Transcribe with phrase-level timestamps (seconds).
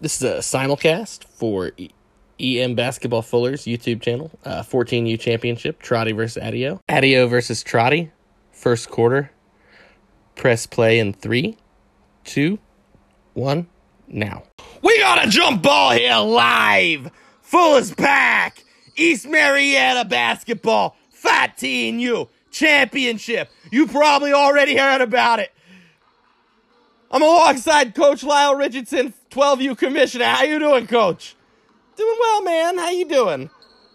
[0.00, 1.70] This is a simulcast for
[2.40, 4.30] EM Basketball Fuller's YouTube channel.
[4.44, 6.80] Uh, 14U Championship, Trotty versus Adio.
[6.88, 8.10] Adio versus Trotty,
[8.50, 9.30] first quarter.
[10.34, 11.56] Press play in three,
[12.24, 12.58] two,
[13.34, 13.68] one,
[14.08, 14.42] now.
[14.82, 17.10] We got a jump ball here live!
[17.40, 18.64] Fuller's back!
[18.96, 23.48] East Marietta Basketball, 14U Championship.
[23.70, 25.52] You probably already heard about it.
[27.10, 30.26] I'm alongside Coach Lyle Richardson, 12U Commissioner.
[30.26, 31.36] How you doing, Coach?
[31.96, 32.78] Doing well, man.
[32.78, 33.50] How you doing?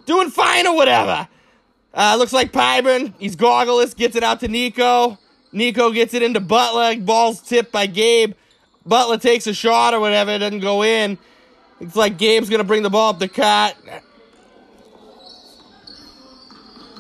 [0.06, 1.28] Doing fine or whatever.
[1.94, 5.20] Uh, looks like Pyburn, he's goggleless, gets it out to Nico.
[5.52, 7.00] Nico gets it into Butler.
[7.00, 8.34] Ball's tipped by Gabe.
[8.86, 10.32] Butler takes a shot or whatever.
[10.32, 11.20] It doesn't go in.
[11.80, 13.78] It's like Gabe's to bring the ball up the cut.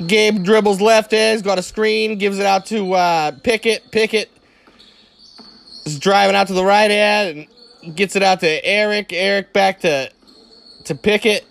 [0.06, 3.92] Gabe dribbles left edge, got a screen, gives it out to uh, Pickett.
[3.92, 4.30] Pickett
[5.86, 7.48] is driving out to the right end
[7.84, 9.12] and gets it out to Eric.
[9.14, 10.12] Eric back to
[10.86, 11.46] to Pickett.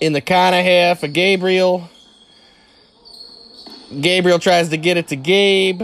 [0.00, 1.88] In the kind of half for Gabriel.
[4.00, 5.82] Gabriel tries to get it to Gabe.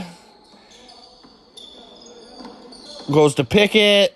[3.10, 4.14] Goes to Pickett.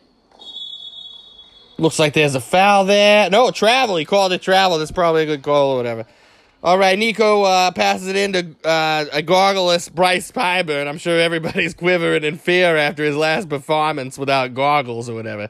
[1.78, 3.30] Looks like there's a foul there.
[3.30, 3.96] No, travel.
[3.96, 4.78] He called it travel.
[4.78, 6.06] That's probably a good call or whatever.
[6.64, 10.86] All right, Nico uh, passes it into uh, a goggleless Bryce Pyburn.
[10.86, 15.48] I'm sure everybody's quivering in fear after his last performance without goggles or whatever.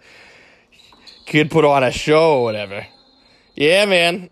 [1.27, 2.87] Kid put on a show or whatever.
[3.55, 4.31] Yeah, man.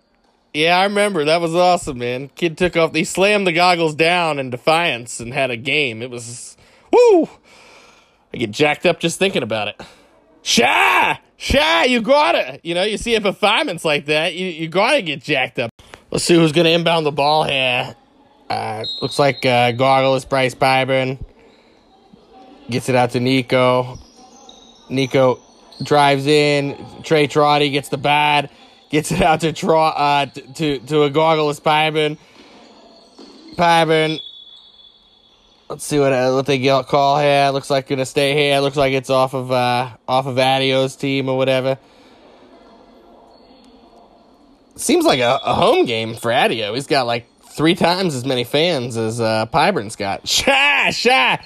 [0.54, 1.22] Yeah, I remember.
[1.26, 2.30] That was awesome, man.
[2.34, 2.94] Kid took off.
[2.94, 6.00] He slammed the goggles down in defiance and had a game.
[6.00, 6.56] It was.
[6.90, 7.28] Woo!
[8.32, 9.78] I get jacked up just thinking about it.
[10.40, 11.20] Shy!
[11.36, 12.58] Shy, you gotta!
[12.62, 15.70] You know, you see a performance like that, you, you gotta get jacked up.
[16.10, 17.94] Let's see who's gonna inbound the ball here.
[18.48, 21.24] Uh, looks like uh, Bryce Pyburn.
[22.68, 23.96] Gets it out to Nico.
[24.88, 25.38] Nico
[25.84, 26.76] drives in.
[27.04, 28.50] Trey Trotty gets the bad.
[28.90, 32.18] Gets it out to Tro- uh, to to a Goggleless Pyburn.
[33.54, 34.18] Pyburn.
[35.68, 37.50] Let's see what uh, what they call here.
[37.50, 38.58] Looks like gonna stay here.
[38.58, 41.78] Looks like it's off of uh, off of Adio's team or whatever.
[44.80, 46.72] Seems like a, a home game for Adio.
[46.72, 50.26] He's got like three times as many fans as uh, Pyburn's got.
[50.28, 51.44] Shy, shy.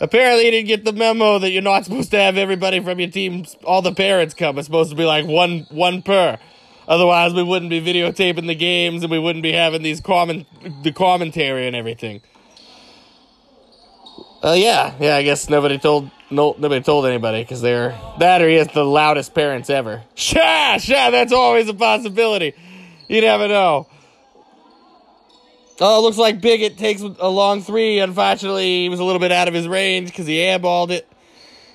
[0.00, 3.08] Apparently, you didn't get the memo that you're not supposed to have everybody from your
[3.08, 4.58] team, all the parents come.
[4.58, 6.38] It's supposed to be like one one per.
[6.86, 10.46] Otherwise, we wouldn't be videotaping the games and we wouldn't be having these comment
[10.82, 12.20] the commentary and everything.
[14.42, 15.16] Uh, yeah, yeah.
[15.16, 18.84] I guess nobody told no nobody told anybody because they're that or he has the
[18.84, 20.02] loudest parents ever.
[20.16, 21.08] Sha, sha.
[21.08, 22.52] That's always a possibility.
[23.08, 23.86] You never know.
[25.80, 27.98] Oh, looks like Bigot takes a long three.
[27.98, 31.08] Unfortunately, he was a little bit out of his range because he airballed it.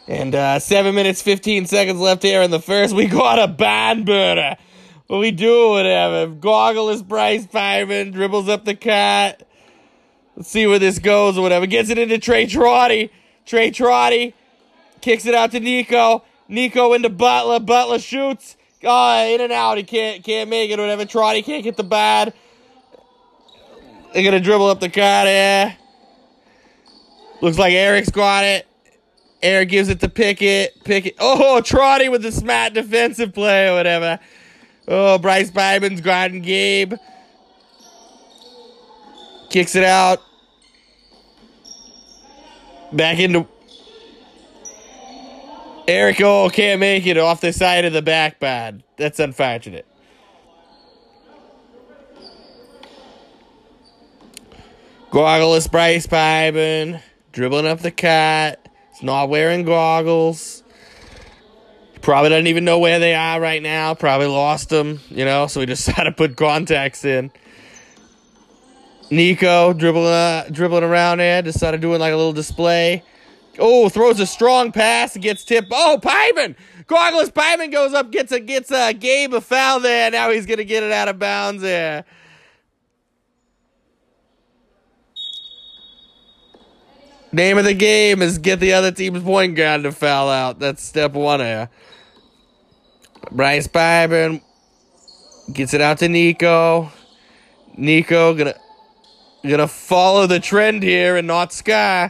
[0.07, 2.95] And uh, seven minutes, 15 seconds left here in the first.
[2.95, 4.57] We got a band burner.
[5.07, 6.31] What we do, whatever.
[6.31, 9.47] Goggleless Bryce Pyburn dribbles up the cut.
[10.35, 11.65] Let's see where this goes or whatever.
[11.65, 13.11] Gets it into Trey Trotty.
[13.45, 14.33] Trey Trotty
[15.01, 16.23] kicks it out to Nico.
[16.47, 17.59] Nico into Butler.
[17.59, 18.55] Butler shoots.
[18.83, 19.77] Oh, in and out.
[19.77, 21.05] He can't can't make it whatever.
[21.05, 22.33] Trotty can't get the bad.
[24.13, 25.77] They're gonna dribble up the cut here.
[27.41, 28.67] Looks like Eric's got it.
[29.41, 30.83] Eric gives it to Pickett.
[30.83, 31.15] Pickett.
[31.19, 34.19] Oh, Trotty with the smart defensive play or whatever.
[34.87, 36.93] Oh, Bryce Pyburn's guarding Gabe.
[39.49, 40.19] Kicks it out.
[42.91, 43.47] Back into
[45.89, 46.21] Eric.
[46.21, 48.83] Oh, can't make it off the side of the back bad.
[48.97, 49.87] That's unfortunate.
[55.09, 57.01] Goggleless Bryce Pyburn
[57.31, 58.63] dribbling up the cut.
[58.91, 60.61] He's not wearing goggles.
[62.03, 63.95] Probably doesn't even know where they are right now.
[63.95, 67.31] Probably lost them, you know, so he had to put contacts in.
[69.09, 73.03] Nico dribbling, uh, dribbling around there, decided doing like a little display.
[73.59, 75.69] Oh, throws a strong pass and gets tipped.
[75.71, 76.55] Oh, Pyman!
[76.85, 80.09] Goggleless Pyman goes up, gets a gets a Gabe a foul there.
[80.09, 82.05] Now he's gonna get it out of bounds there.
[87.31, 90.57] Name of the game is get the other team's point guard to foul out.
[90.57, 91.69] That's step one here.
[93.31, 94.41] Bryce Pyburn
[95.53, 96.91] gets it out to Nico.
[97.77, 98.55] Nico gonna
[99.47, 102.09] gonna follow the trend here and not Sky.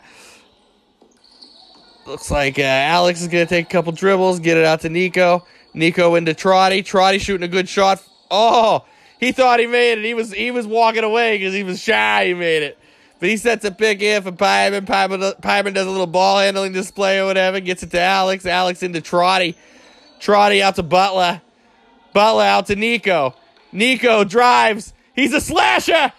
[2.10, 5.46] Looks like uh, Alex is gonna take a couple dribbles, get it out to Nico.
[5.76, 6.82] Nico into Trotty.
[6.82, 8.04] Trotty shooting a good shot.
[8.32, 8.84] Oh,
[9.20, 10.04] he thought he made it.
[10.04, 12.26] He was he was walking away because he was shy.
[12.26, 12.80] He made it.
[13.20, 14.88] But he sets a pick here for Pyman.
[14.88, 17.60] Pyman, does a little ball handling display or whatever.
[17.60, 18.48] Gets it to Alex.
[18.48, 19.56] Alex into Trotty.
[20.20, 21.44] Trotty out to Butler.
[22.14, 23.36] Butler out to Nico.
[23.72, 24.96] Nico drives.
[25.14, 26.12] He's a slasher.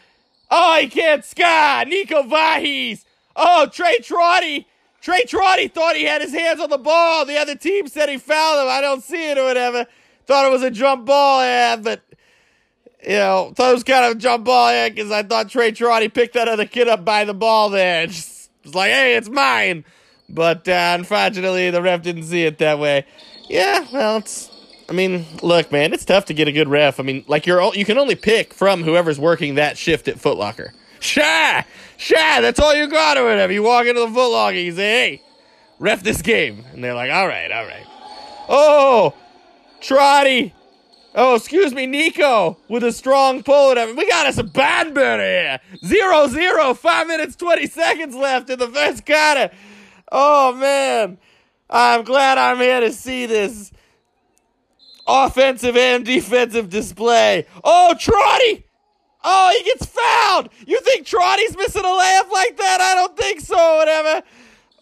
[0.53, 1.83] Oh, he can't sky.
[1.89, 3.05] Nico Vahis.
[3.35, 4.69] Oh, Trey Trotty.
[5.01, 7.25] Trey Trotty thought he had his hands on the ball.
[7.25, 8.69] The other team said he fouled him.
[8.71, 9.87] I don't see it or whatever.
[10.27, 12.03] Thought it was a jump ball, yeah, but
[13.03, 15.73] you know, thought it was kind of a jump ball, yeah, because I thought Trey
[15.73, 18.07] Trotty picked that other kid up by the ball there.
[18.09, 19.85] Just was like, hey, it's mine.
[20.29, 23.05] But uh, unfortunately, the ref didn't see it that way.
[23.49, 24.49] Yeah, well, it's.
[24.89, 26.99] I mean, look, man, it's tough to get a good ref.
[26.99, 30.71] I mean, like you're you can only pick from whoever's working that shift at Footlocker.
[31.01, 31.65] Shy,
[31.97, 33.53] shy, that's all you got or whatever.
[33.53, 35.23] You walk into the Footlocker, you say, hey,
[35.79, 37.87] ref this game, and they're like, all right, all right.
[38.49, 39.15] Oh,
[39.81, 40.55] Trotty.
[41.15, 43.75] Oh, excuse me, Nico with a strong pull.
[43.75, 45.61] We got us a bad burner here.
[45.85, 49.51] Zero, zero, five minutes twenty seconds left in the first quarter.
[50.13, 51.19] Oh man,
[51.69, 53.73] I'm glad I'm here to see this
[55.07, 57.47] offensive and defensive display.
[57.65, 58.67] Oh, Trotty.
[59.23, 60.49] Oh, he gets fouled.
[60.67, 62.81] You think Trotty's missing a layup like that?
[62.81, 63.77] I don't think so.
[63.77, 64.23] Whatever.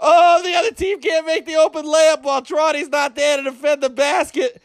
[0.01, 3.83] Oh, the other team can't make the open layup while Trotty's not there to defend
[3.83, 4.63] the basket.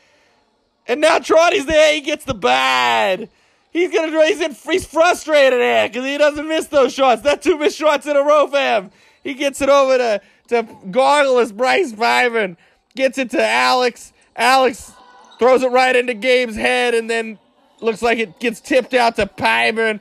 [0.88, 1.94] And now Trotty's there.
[1.94, 3.30] He gets the bad.
[3.72, 4.26] He's gonna.
[4.26, 7.24] He's in, he's frustrated eh, here because he doesn't miss those shots.
[7.24, 8.92] That two missed shots in a row him.
[9.24, 12.58] He gets it over to to goggleless Bryce Pyman.
[12.96, 14.14] Gets it to Alex.
[14.36, 14.92] Alex
[15.40, 17.40] throws it right into Gabe's head, and then
[17.84, 20.00] looks like it gets tipped out to Pyburn.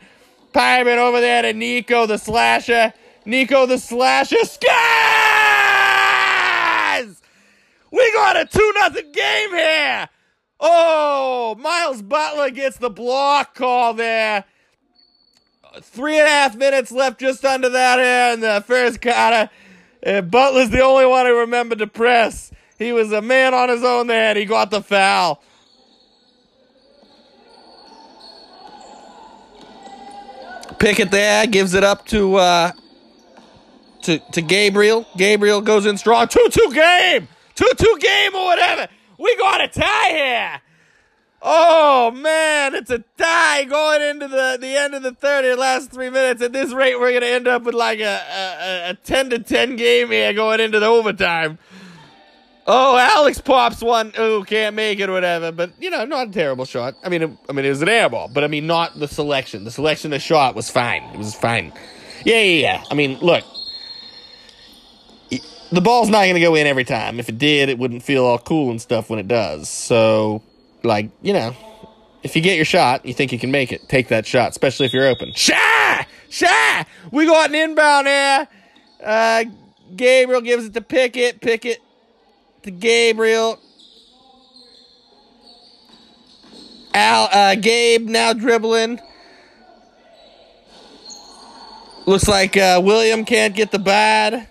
[0.52, 2.92] Pyburn over there to Nico the slasher.
[3.24, 4.72] Nico the slasher scores!
[7.90, 10.08] We got a two nothing game here.
[10.58, 14.44] Oh, Miles Butler gets the block call there.
[15.80, 19.50] Three and a half minutes left, just under that here in the first quarter.
[20.04, 22.50] Uh, Butler's the only one who remembered to press.
[22.78, 25.42] He was a man on his own there, and he got the foul.
[30.82, 32.72] Pickett there gives it up to uh,
[34.02, 35.06] to to Gabriel.
[35.16, 36.26] Gabriel goes in strong.
[36.26, 38.88] Two two game, two two game or whatever.
[39.16, 40.60] We got a tie here.
[41.40, 45.92] Oh man, it's a tie going into the, the end of the third and last
[45.92, 46.42] three minutes.
[46.42, 49.76] At this rate, we're gonna end up with like a, a, a ten to ten
[49.76, 51.60] game here going into the overtime.
[52.66, 54.12] Oh, Alex pops one.
[54.16, 55.50] Oh, can't make it or whatever.
[55.50, 56.94] But you know, not a terrible shot.
[57.02, 59.08] I mean, it, I mean, it was an air ball, but I mean, not the
[59.08, 59.64] selection.
[59.64, 61.02] The selection of shot was fine.
[61.12, 61.72] It was fine.
[62.24, 62.84] Yeah, yeah, yeah.
[62.90, 63.44] I mean, look,
[65.72, 67.18] the ball's not going to go in every time.
[67.18, 69.68] If it did, it wouldn't feel all cool and stuff when it does.
[69.68, 70.42] So,
[70.84, 71.56] like, you know,
[72.22, 73.88] if you get your shot, you think you can make it.
[73.88, 75.32] Take that shot, especially if you're open.
[75.34, 76.06] Shy!
[76.28, 76.86] Shy!
[77.10, 78.48] We got an inbound here.
[79.02, 79.44] Uh,
[79.96, 81.40] Gabriel gives it to Pickett.
[81.40, 81.80] Pickett
[82.62, 83.58] to Gabriel.
[86.94, 89.00] Al, uh, Gabe now dribbling.
[92.06, 94.48] Looks like uh, William can't get the bad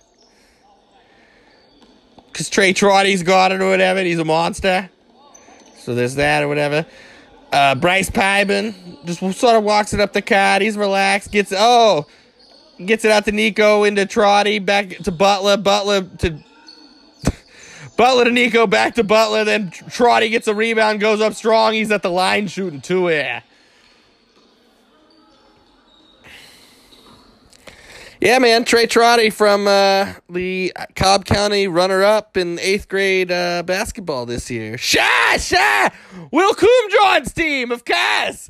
[2.32, 4.02] because Trey Trotty's got it or whatever.
[4.02, 4.90] He's a monster.
[5.78, 6.86] So there's that or whatever.
[7.52, 8.74] Uh, Bryce Pyman
[9.06, 10.62] just sort of walks it up the card.
[10.62, 11.32] He's relaxed.
[11.32, 12.08] Gets oh,
[12.86, 15.58] gets it out to Nico into Trotty back to Butler.
[15.58, 16.42] Butler to
[18.02, 19.44] Butler to Nico back to Butler.
[19.44, 21.74] Then Trotty gets a rebound, goes up strong.
[21.74, 23.44] He's at the line shooting two here.
[28.20, 34.26] Yeah, man, Trey Trotty from uh, the Cobb County runner-up in eighth grade uh, basketball
[34.26, 34.80] this year.
[34.80, 35.92] Shy, shy,
[36.32, 38.50] Will Coomjohn's team, of course,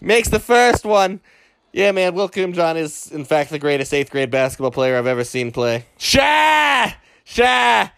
[0.00, 1.20] makes the first one.
[1.72, 5.22] Yeah, man, Will Coomjohn is in fact the greatest eighth grade basketball player I've ever
[5.22, 5.84] seen play.
[5.96, 6.96] Shy,
[7.30, 7.90] shy.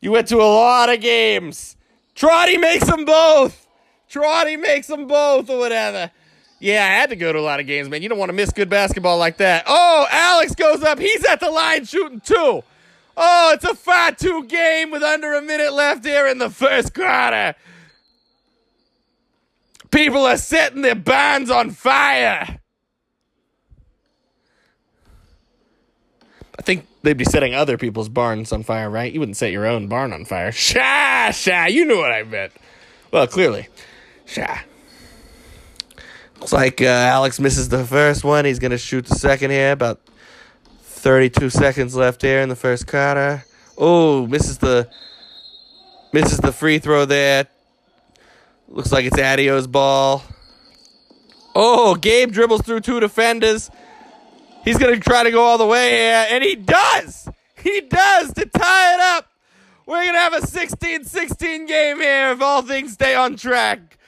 [0.00, 1.76] You went to a lot of games.
[2.14, 3.66] Trotty makes them both.
[4.08, 6.10] Trotty makes them both, or whatever.
[6.58, 8.02] Yeah, I had to go to a lot of games, man.
[8.02, 9.64] You don't want to miss good basketball like that.
[9.66, 10.98] Oh, Alex goes up.
[10.98, 12.62] He's at the line shooting two.
[13.16, 16.94] Oh, it's a 5 2 game with under a minute left here in the first
[16.94, 17.54] quarter.
[19.90, 22.60] People are setting their barns on fire.
[26.58, 29.12] I think they'd be setting other people's barns on fire, right?
[29.12, 30.52] You wouldn't set your own barn on fire.
[30.52, 32.52] Sha, sha, you knew what I meant.
[33.12, 33.68] Well, clearly.
[34.26, 34.60] Sha.
[36.38, 38.44] Looks like uh, Alex misses the first one.
[38.44, 39.72] He's going to shoot the second here.
[39.72, 40.00] About
[40.82, 43.44] 32 seconds left here in the first quarter.
[43.76, 44.88] Oh, misses the
[46.12, 47.46] misses the free throw there.
[48.68, 50.22] Looks like it's Adio's ball.
[51.54, 53.70] Oh, Gabe dribbles through two defenders.
[54.64, 57.28] He's going to try to go all the way and he does.
[57.62, 59.26] He does to tie it up.
[59.86, 63.98] We're going to have a 16 16 game here if all things stay on track.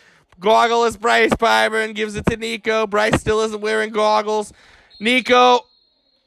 [0.40, 2.86] Goggleless Bryce Pyburn gives it to Nico.
[2.86, 4.52] Bryce still isn't wearing goggles.
[5.00, 5.60] Nico,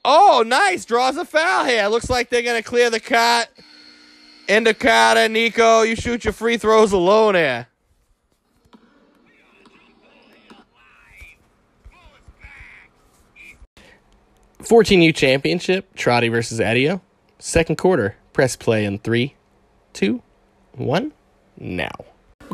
[0.03, 0.85] oh, nice.
[0.85, 1.87] Draws a foul here.
[1.87, 3.49] Looks like they're going to clear the cut.
[4.47, 5.27] Into Carter.
[5.27, 7.67] Nico, you shoot your free throws alone here.
[14.65, 17.01] 14U Championship, Trotty versus Adio.
[17.39, 18.15] Second quarter.
[18.33, 19.35] Press play in three,
[19.93, 20.21] two,
[20.73, 21.13] one,
[21.57, 21.91] now.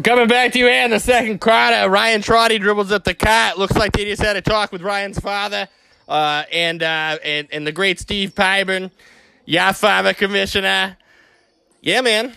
[0.03, 1.89] Coming back to you in the second quarter.
[1.89, 3.57] Ryan Trotty dribbles up the cut.
[3.57, 5.67] Looks like they just had a talk with Ryan's father
[6.07, 8.91] uh, and, uh, and and the great Steve Pyburn.
[9.45, 10.97] Yeah, father commissioner.
[11.81, 12.33] Yeah, man.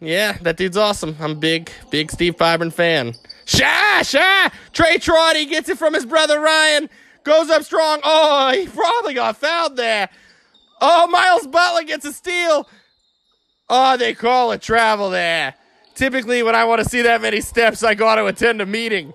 [0.00, 1.16] Yeah, that dude's awesome.
[1.20, 3.14] I'm big, big Steve Pyburn fan.
[3.44, 4.50] Sha, sha!
[4.72, 6.88] Trey Trotty gets it from his brother Ryan.
[7.24, 8.00] Goes up strong.
[8.04, 10.10] Oh, he probably got fouled there.
[10.80, 12.68] Oh, Miles Butler gets a steal.
[13.68, 15.54] Oh, they call it travel there.
[15.94, 19.14] Typically, when I want to see that many steps, I got to attend a meeting.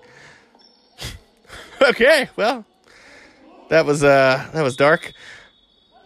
[1.82, 2.64] okay, well,
[3.68, 5.12] that was uh, that was dark.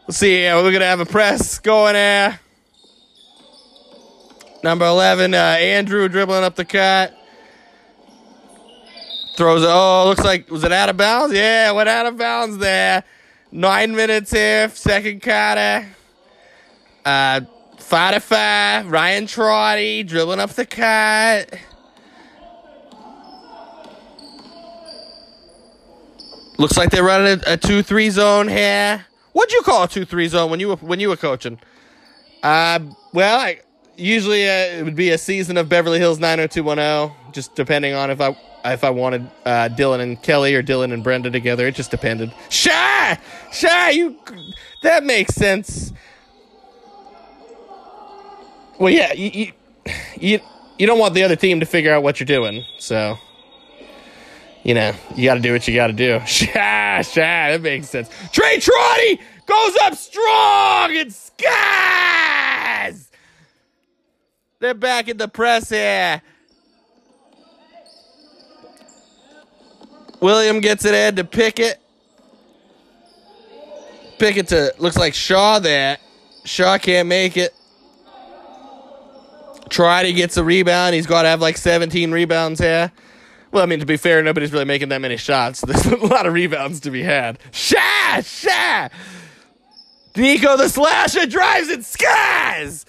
[0.07, 0.47] Let's see.
[0.47, 2.39] Uh, we're gonna have a press going there.
[4.63, 7.17] Number eleven, uh, Andrew dribbling up the cut.
[9.37, 9.69] Throws it.
[9.69, 11.35] Oh, looks like was it out of bounds?
[11.35, 13.03] Yeah, went out of bounds there.
[13.51, 15.87] Nine minutes here, second quarter.
[17.05, 17.41] Uh,
[17.79, 18.91] five to five.
[18.91, 21.53] Ryan Trotty dribbling up the cut.
[26.57, 29.05] Looks like they're running a, a two-three zone here.
[29.33, 31.59] What'd you call a two-three zone when you were when you were coaching?
[32.43, 32.79] Uh,
[33.13, 33.61] well, I,
[33.97, 38.21] usually uh, it would be a season of Beverly Hills 90210, just depending on if
[38.21, 41.67] I if I wanted uh, Dylan and Kelly or Dylan and Brenda together.
[41.67, 42.33] It just depended.
[42.49, 43.19] Shy,
[43.53, 44.17] shy, you.
[44.83, 45.93] That makes sense.
[48.79, 49.53] Well, yeah, you,
[50.19, 50.41] you
[50.79, 53.19] you don't want the other team to figure out what you're doing, so
[54.63, 56.21] you know you got to do what you got to do.
[56.27, 58.09] Shy, shy, that makes sense.
[58.33, 62.04] Trey Trotty goes up strong and skies.
[64.65, 66.23] They're back in the press here.
[70.23, 71.79] William gets it in to Pickett.
[74.19, 75.99] Pickett to looks like Shaw there.
[76.47, 77.55] Shaw can't make it.
[79.69, 80.95] Trotty gets a rebound.
[80.95, 82.91] He's got to have like 17 rebounds here.
[83.51, 85.61] Well, I mean, to be fair, nobody's really making that many shots.
[85.67, 87.39] There's a lot of rebounds to be had.
[87.51, 88.23] Sha!
[88.23, 88.89] Sha!
[90.17, 92.87] Nico the slasher drives and skies!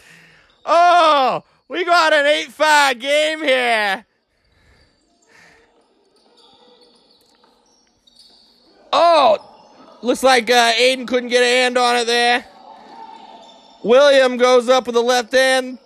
[0.66, 4.06] Oh, we got an 8 5 game here.
[8.94, 9.38] Oh,
[10.02, 12.46] looks like uh, Aiden couldn't get a hand on it there.
[13.84, 15.78] William goes up with the left hand,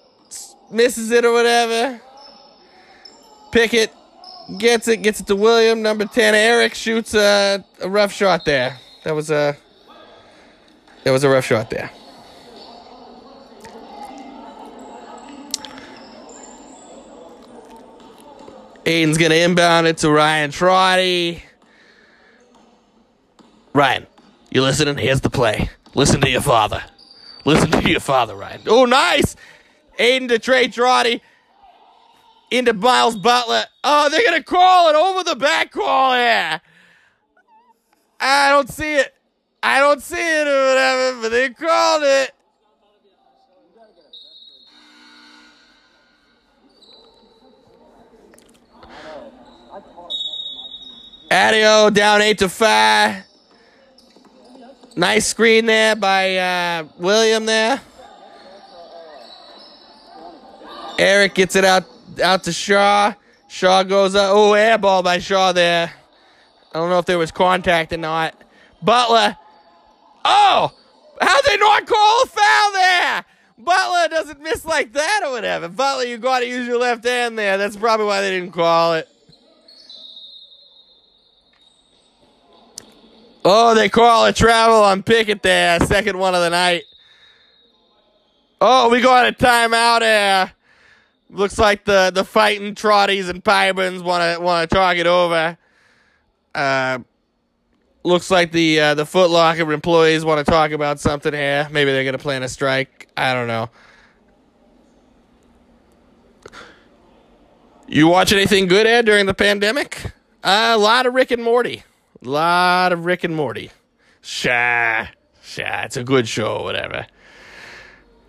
[0.71, 1.99] misses it or whatever.
[3.51, 3.91] Pickett
[4.57, 5.81] gets it, gets it to William.
[5.81, 8.77] Number 10, Eric shoots a, a rough shot there.
[9.03, 9.57] That was a
[11.03, 11.89] that was a rough shot there.
[18.89, 21.43] Aiden's gonna inbound it to Ryan Trotty.
[23.71, 24.07] Ryan,
[24.49, 24.97] you listening?
[24.97, 25.69] Here's the play.
[25.93, 26.83] Listen to your father.
[27.45, 28.63] Listen to your father, Ryan.
[28.65, 29.35] Oh, nice.
[29.99, 31.21] Aiden to Trey Trotty.
[32.49, 33.65] Into Miles Butler.
[33.83, 36.59] Oh, they're going to call it over the back call here.
[38.19, 39.13] I don't see it.
[39.61, 42.31] I don't see it or whatever, but they called it.
[51.31, 53.23] Adio down eight to five.
[54.95, 57.79] Nice screen there by uh, William there.
[60.97, 61.85] Eric gets it out
[62.21, 63.13] out to Shaw.
[63.47, 64.31] Shaw goes up.
[64.33, 65.93] Oh, air ball by Shaw there.
[66.73, 68.35] I don't know if there was contact or not.
[68.81, 69.37] Butler.
[70.25, 70.71] Oh,
[71.21, 73.25] how'd they not call a foul there?
[73.57, 75.69] Butler doesn't miss like that or whatever.
[75.69, 77.57] Butler, you got to use your left hand there.
[77.57, 79.07] That's probably why they didn't call it.
[83.45, 85.79] Oh, they call it travel on Pickett there.
[85.81, 86.83] Second one of the night.
[88.61, 90.53] Oh, we got a timeout here.
[91.29, 95.57] Looks like the, the fighting Trotties and Pyburns want to want to talk it over.
[96.53, 96.99] Uh,
[98.03, 101.67] looks like the uh, the Foot Locker employees want to talk about something here.
[101.71, 103.09] Maybe they're gonna plan a strike.
[103.15, 103.69] I don't know.
[107.87, 110.11] You watch anything good, Ed, during the pandemic?
[110.43, 111.83] Uh, a lot of Rick and Morty.
[112.25, 113.71] A lot of Rick and Morty.
[114.21, 115.07] Sha,
[115.41, 115.83] sha.
[115.83, 117.07] It's a good show, whatever.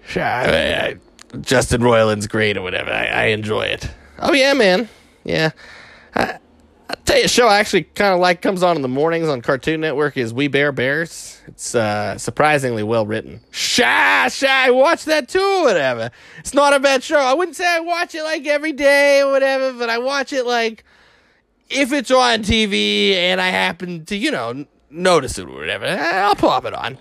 [0.06, 0.20] Sha.
[0.20, 0.96] I, I,
[1.40, 2.90] Justin Roiland's great or whatever.
[2.90, 3.90] I, I enjoy it.
[4.20, 4.88] Oh yeah, man.
[5.24, 5.50] Yeah.
[6.14, 6.38] I,
[6.88, 9.28] I'll tell you, a show I actually kind of like comes on in the mornings
[9.28, 11.40] on Cartoon Network is We Bare Bears.
[11.46, 13.40] It's uh, surprisingly well written.
[13.50, 16.10] Shy, I watch that too, whatever.
[16.38, 17.18] It's not a bad show.
[17.18, 20.46] I wouldn't say I watch it like every day or whatever, but I watch it
[20.46, 20.84] like
[21.70, 26.34] if it's on TV and I happen to, you know, notice it or whatever, I'll
[26.34, 26.98] pop it on.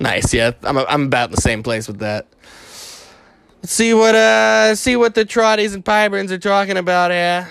[0.00, 0.52] Nice, yeah.
[0.62, 2.26] I'm I'm about in the same place with that.
[3.62, 7.48] Let's see what uh see what the Trotties and Pyburns are talking about here.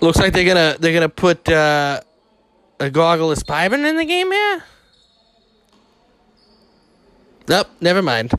[0.00, 2.00] Looks like they're gonna they're gonna put uh,
[2.80, 4.64] a goggleless Pyburn in the game here.
[7.48, 8.32] Nope, never mind.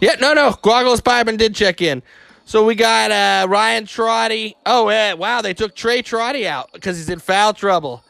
[0.00, 0.50] Yeah, no, no.
[0.50, 2.02] Goggleless Pyburn did check in.
[2.44, 4.56] So we got uh, Ryan Trotty.
[4.64, 8.04] Oh, yeah, wow, they took Trey Trotty out because he's in foul trouble.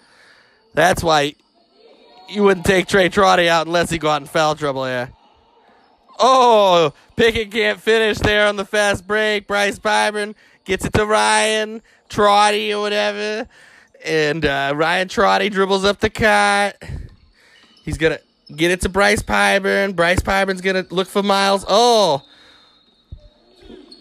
[0.74, 1.34] That's why
[2.28, 5.08] you wouldn't take Trey Trotty out unless he got in foul trouble, yeah.
[6.18, 9.46] Oh, Pickett can't finish there on the fast break.
[9.46, 11.82] Bryce Pyburn gets it to Ryan.
[12.08, 13.48] Trotty or whatever.
[14.04, 16.82] And uh, Ryan Trotty dribbles up the cut.
[17.84, 18.20] He's going to
[18.54, 19.96] get it to Bryce Pyburn.
[19.96, 21.64] Bryce Pyburn's going to look for Miles.
[21.68, 22.22] Oh.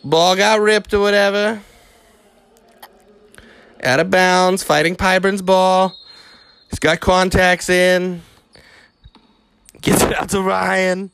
[0.03, 1.61] Ball got ripped or whatever.
[3.83, 4.63] Out of bounds.
[4.63, 5.95] Fighting Pyburn's ball.
[6.69, 8.21] He's got contacts in.
[9.81, 11.11] Gets it out to Ryan.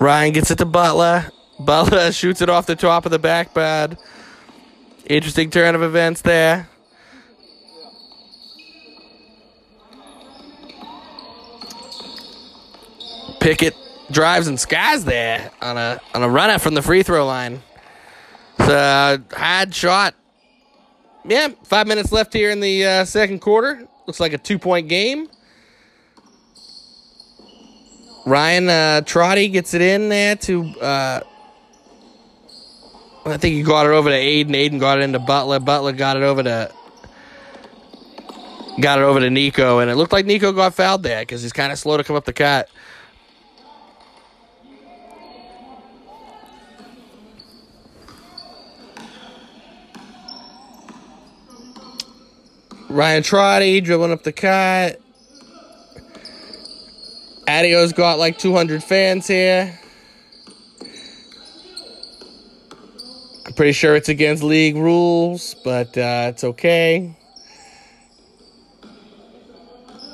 [0.00, 1.30] Ryan gets it to Butler.
[1.58, 3.96] Butler shoots it off the top of the backboard.
[5.06, 6.68] Interesting turn of events there.
[13.44, 13.76] Pickett
[14.10, 17.62] drives and skies there on a on a runner from the free throw line.
[18.58, 20.14] It's a hard shot.
[21.26, 23.86] Yeah, five minutes left here in the uh, second quarter.
[24.06, 25.28] Looks like a two point game.
[28.24, 31.20] Ryan uh, Trotty gets it in there to uh,
[33.26, 34.52] I think he got it over to Aiden.
[34.52, 35.60] Aiden got it into Butler.
[35.60, 36.72] Butler got it over to
[38.80, 41.52] got it over to Nico, and it looked like Nico got fouled there because he's
[41.52, 42.70] kind of slow to come up the cut.
[52.94, 55.00] Ryan Trotty dribbling up the cut.
[57.48, 59.76] Adio's got like 200 fans here.
[63.44, 67.16] I'm pretty sure it's against league rules, but uh, it's okay.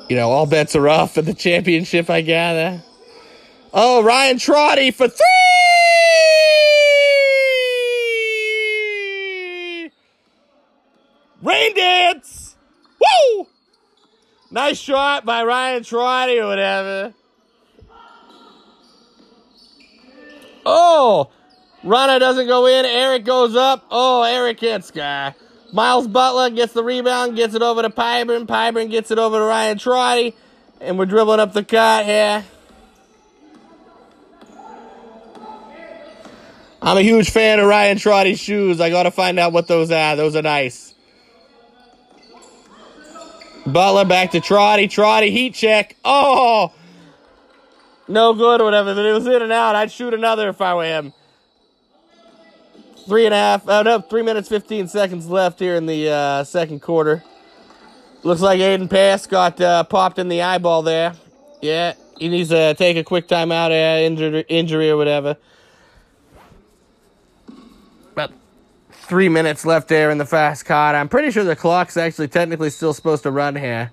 [0.09, 2.83] You know, all bets are off at the championship, I gather.
[3.75, 5.27] Oh, Ryan Trotty for three!
[11.43, 12.51] Rain dance!
[13.01, 13.47] Woo!
[14.71, 17.13] Nice shot by Ryan Trotty or whatever.
[20.65, 21.33] Oh!
[21.83, 22.85] Rana doesn't go in.
[22.85, 23.85] Eric goes up.
[23.91, 25.35] Oh, Eric hits guy.
[25.73, 28.47] Miles Butler gets the rebound, gets it over to Pyburn.
[28.47, 30.37] Pyburn gets it over to Ryan Trotty.
[30.81, 32.45] And we're dribbling up the cut here.
[36.81, 38.81] I'm a huge fan of Ryan Trotty's shoes.
[38.81, 40.15] I got to find out what those are.
[40.15, 40.90] Those are nice.
[43.67, 44.89] Butler back to Trotty.
[44.89, 45.97] Trotty heat check.
[46.05, 46.73] Oh!
[48.09, 49.77] No good or whatever, but it was in and out.
[49.77, 51.13] I'd shoot another if I were him.
[53.07, 56.45] Three and a half, oh no, three minutes, 15 seconds left here in the uh,
[56.45, 57.25] second quarter.
[58.23, 61.15] Looks like Aiden Pass got uh, popped in the eyeball there.
[61.63, 65.37] Yeah, he needs to take a quick timeout, uh, injury, injury or whatever.
[69.11, 70.95] Three minutes left there in the fast cut.
[70.95, 73.91] I'm pretty sure the clock's actually technically still supposed to run here.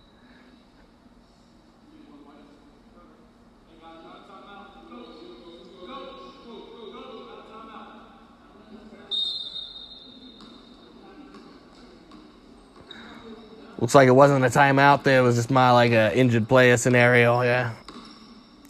[13.79, 15.21] Looks like it wasn't a timeout there.
[15.21, 17.41] It was just my like a injured player scenario.
[17.41, 17.73] Yeah.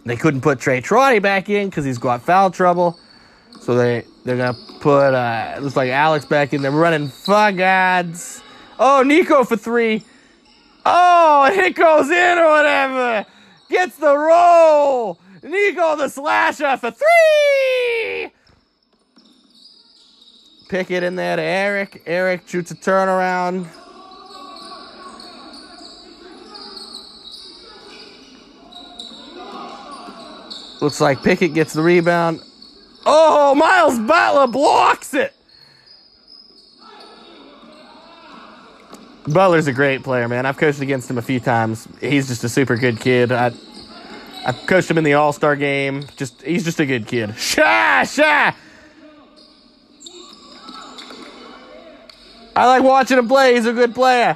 [0.06, 2.98] They couldn't put Trey Trotty back in because he's got foul trouble.
[3.60, 6.62] So they they're gonna put uh looks like Alex back in.
[6.62, 8.44] They're running gods.
[8.78, 10.04] Oh, Nico for three.
[10.86, 13.26] Oh, it goes in or whatever.
[13.70, 15.18] Gets the roll.
[15.42, 18.32] Nico the slasher for three.
[20.68, 22.04] Pickett in there to Eric.
[22.06, 23.68] Eric shoots a turnaround.
[30.82, 32.42] Looks like Pickett gets the rebound.
[33.10, 35.34] Oh, Miles Butler blocks it.
[39.26, 40.46] Butler's a great player, man.
[40.46, 41.88] I've coached against him a few times.
[42.02, 43.32] He's just a super good kid.
[43.32, 43.54] I
[44.46, 46.06] I coached him in the All Star game.
[46.18, 47.38] Just he's just a good kid.
[47.38, 48.52] Sha sha.
[52.58, 53.56] I like watching him play.
[53.56, 54.36] He's a good player.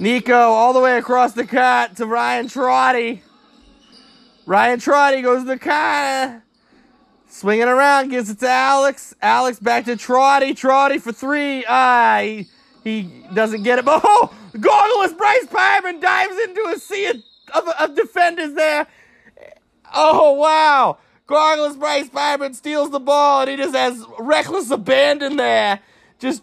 [0.00, 3.22] Nico all the way across the court to Ryan Trotty.
[4.44, 6.42] Ryan Trotty goes to the car.
[7.28, 9.14] Swinging around, gives it to Alex.
[9.20, 10.54] Alex back to Trotty.
[10.54, 11.64] Trotty for three.
[11.68, 12.46] Ah, he,
[12.82, 13.84] he doesn't get it.
[13.84, 17.06] But Oh, goggleless Bryce Pyman dives into a sea
[17.54, 18.86] of, of, defenders there.
[19.94, 20.98] Oh, wow.
[21.28, 25.80] Goggleless Bryce Pyman steals the ball and he just has reckless abandon there.
[26.18, 26.42] Just,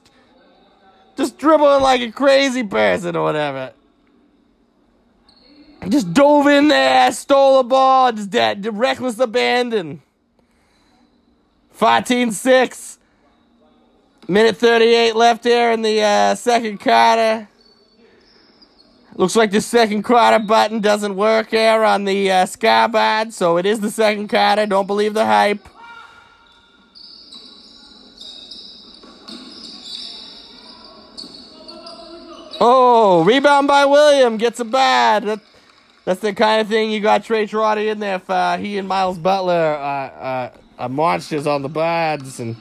[1.18, 3.74] just dribbling like a crazy person or whatever
[5.90, 10.02] just dove in there, stole the ball, just that reckless abandon.
[11.76, 13.00] 14 6.
[14.28, 17.48] Minute 38 left there in the uh, second quarter.
[19.16, 23.66] Looks like the second quarter button doesn't work here on the uh, scoreboard, so it
[23.66, 24.66] is the second quarter.
[24.66, 25.68] Don't believe the hype.
[32.60, 34.38] Oh, rebound by William.
[34.38, 35.24] Gets a bad.
[35.26, 35.40] That,
[36.06, 38.58] that's the kind of thing you got Trey Trotty in there for.
[38.58, 42.56] He and Miles Butler are monsters on the boards, and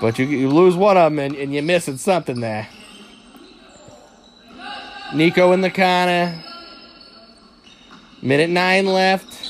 [0.00, 2.68] but you, you lose one of them and, and you're missing something there.
[5.14, 6.42] Nico in the corner.
[8.20, 9.48] Minute nine left.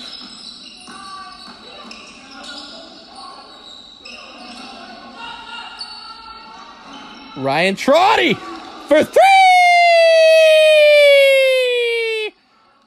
[7.36, 9.22] Ryan Trotty for three!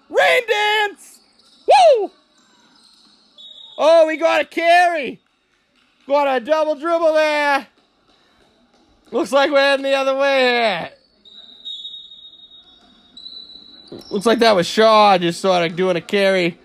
[0.10, 1.20] Rain dance!
[1.68, 2.12] Woo!
[3.84, 5.20] Oh, we got a carry.
[6.08, 7.66] Got a double dribble there.
[9.12, 10.92] Looks like we're heading the other way here.
[14.12, 16.60] Looks like that was Shaw just sort of doing a carry.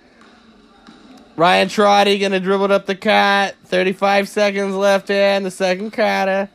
[1.36, 3.56] Ryan Trotty gonna dribble up the cat.
[3.64, 6.50] 35 seconds left in the second quarter.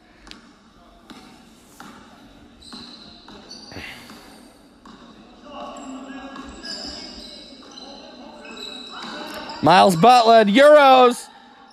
[9.61, 11.27] Miles Butler, Euros.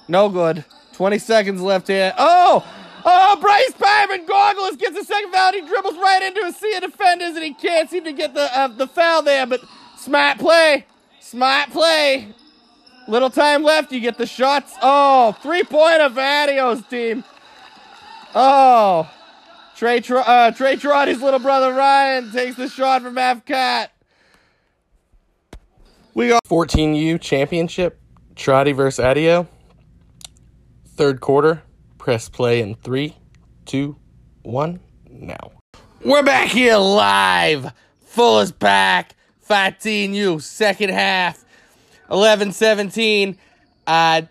[0.08, 0.64] No good.
[0.92, 2.12] 20 seconds left here.
[2.18, 2.66] Oh!
[3.04, 5.52] Oh, Bryce Pyman Goggleless gets a second foul.
[5.52, 8.58] He dribbles right into a sea of defenders, and he can't seem to get the
[8.58, 9.46] uh, the foul there.
[9.46, 9.60] But
[9.96, 10.84] smart play,
[11.20, 12.34] smart play.
[13.06, 13.92] Little time left.
[13.92, 14.74] You get the shots.
[14.82, 17.24] Oh, three pointer for Adios team.
[18.34, 19.10] Oh,
[19.76, 23.42] Trey Tr- uh, Trey Trotty's little brother Ryan takes the shot from half.
[26.14, 28.00] We got 14U championship.
[28.34, 29.48] Trotty versus Adio.
[30.96, 31.62] Third quarter.
[31.98, 33.16] Press play in three,
[33.66, 33.96] two,
[34.42, 35.52] one, now.
[36.04, 37.72] We're back here live.
[38.06, 39.14] Full is back.
[39.48, 41.44] 15U, second half.
[42.10, 43.36] 11 17.
[43.86, 44.22] Uh,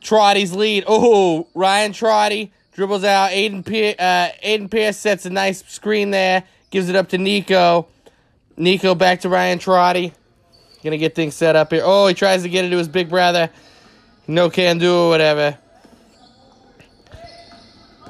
[0.00, 0.84] Trotty's lead.
[0.86, 3.30] Oh, Ryan Trotty dribbles out.
[3.30, 6.44] Aiden, Pier- uh, Aiden Pierce sets a nice screen there.
[6.70, 7.88] Gives it up to Nico.
[8.56, 10.12] Nico back to Ryan Trotty.
[10.84, 11.80] Gonna get things set up here.
[11.82, 13.48] Oh, he tries to get it to his big brother.
[14.26, 15.56] No can do or whatever.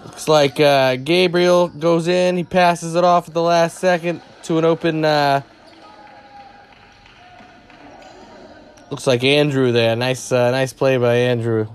[0.04, 2.36] Looks like uh, Gabriel goes in.
[2.36, 5.04] He passes it off at the last second to an open.
[5.04, 5.42] Uh,
[8.90, 9.94] looks like Andrew there.
[9.94, 11.68] Nice, uh, nice play by Andrew.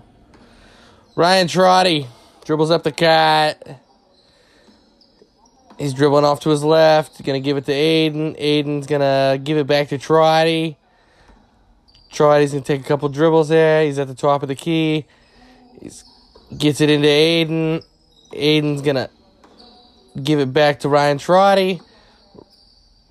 [1.16, 2.08] Ryan Trotty
[2.44, 3.82] dribbles up the cat.
[5.78, 7.24] He's dribbling off to his left.
[7.24, 8.38] Gonna give it to Aiden.
[8.38, 10.78] Aiden's gonna give it back to Trotty.
[12.12, 13.86] Trotty's gonna take a couple dribbles there.
[13.86, 15.06] He's at the top of the key.
[15.80, 15.92] He
[16.58, 17.84] gets it into Aiden.
[18.34, 19.10] Aiden's gonna
[20.22, 21.82] give it back to Ryan Trotty.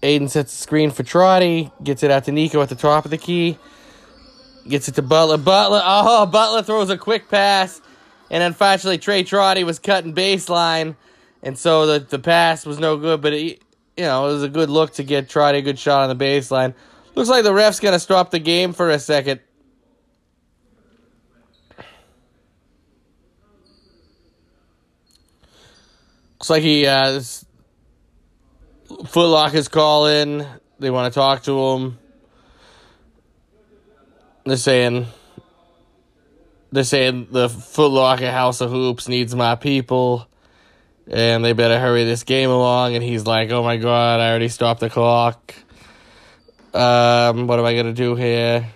[0.02, 1.72] Aiden sets the screen for Trotty.
[1.82, 3.58] Gets it out to Nico at the top of the key.
[4.68, 5.38] Gets it to Butler.
[5.38, 5.80] Butler.
[5.84, 7.80] Oh, Butler throws a quick pass.
[8.30, 10.96] And unfortunately, Trey Trotty was cutting baseline.
[11.42, 13.22] And so the, the pass was no good.
[13.22, 13.62] But, it,
[13.96, 16.24] you know, it was a good look to get Trotty a good shot on the
[16.24, 16.74] baseline.
[17.18, 19.40] Looks like the ref's going to stop the game for a second.
[26.38, 27.20] Looks like he uh,
[29.08, 30.46] Foot is calling.
[30.78, 31.98] They want to talk to him.
[34.46, 35.06] They're saying
[36.70, 40.28] they're saying the Foot Locker House of Hoops needs my people,
[41.08, 42.94] and they better hurry this game along.
[42.94, 45.52] And he's like, "Oh my god, I already stopped the clock.
[46.74, 48.66] Um, what am I gonna do here?"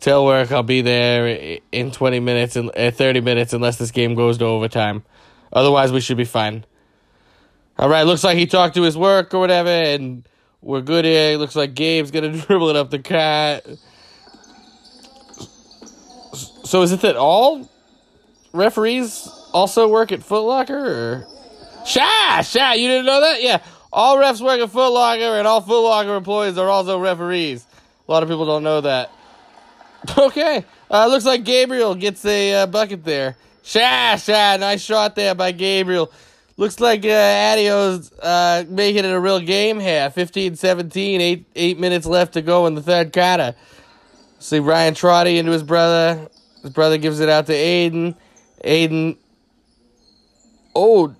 [0.00, 4.16] Tell work I'll be there in 20 minutes and uh, 30 minutes unless this game
[4.16, 5.04] goes to overtime.
[5.52, 6.64] Otherwise, we should be fine.
[7.78, 10.26] All right, looks like he talked to his work or whatever, and
[10.60, 11.36] we're good here.
[11.36, 13.64] Looks like Gabe's gonna dribble it up the cat.
[16.64, 17.70] So is it that all
[18.52, 20.74] referees also work at Foot Locker?
[20.74, 21.26] Or?
[21.84, 23.42] Sha, sha, you didn't know that?
[23.42, 27.66] Yeah, all refs work at Foot Locker, and all Foot Locker employees are also referees.
[28.08, 29.10] A lot of people don't know that.
[30.18, 33.36] Okay, uh, looks like Gabriel gets a uh, bucket there.
[33.62, 36.10] Sha, sha, nice shot there by Gabriel.
[36.56, 40.10] Looks like uh, Adio's uh, making it a real game here.
[40.10, 43.54] 15 17, eight, eight minutes left to go in the third quarter.
[44.40, 46.28] See Ryan Trotty into his brother.
[46.62, 48.16] His brother gives it out to Aiden.
[48.64, 49.16] Aiden.
[50.74, 51.14] Oh,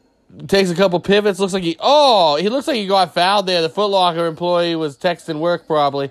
[0.47, 1.39] takes a couple pivots.
[1.39, 1.77] Looks like he.
[1.81, 3.63] Oh, he looks like he got fouled there.
[3.63, 6.11] The Footlocker employee was texting work probably.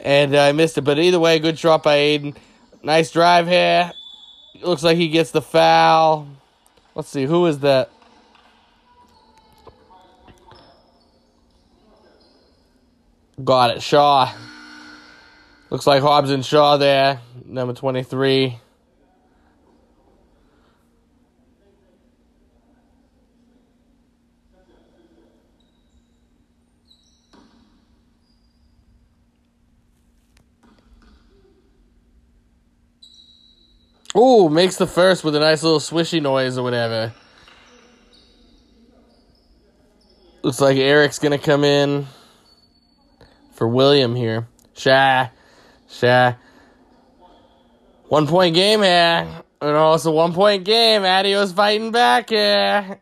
[0.00, 0.82] And I uh, missed it.
[0.82, 2.36] But either way, good shot by Aiden.
[2.82, 3.92] Nice drive here.
[4.62, 6.28] Looks like he gets the foul.
[6.94, 7.24] Let's see.
[7.24, 7.90] Who is that?
[13.42, 13.82] Got it.
[13.82, 14.32] Shaw.
[15.70, 17.20] Looks like Hobbs and Shaw there.
[17.44, 18.58] Number 23.
[34.18, 37.14] Ooh, makes the first with a nice little swishy noise or whatever.
[40.42, 42.06] Looks like Eric's gonna come in
[43.52, 44.48] for William here.
[44.74, 45.28] Sha,
[45.88, 46.34] sha.
[48.08, 49.42] One point game here.
[49.60, 51.04] And also one point game.
[51.04, 53.00] Adio's fighting back here.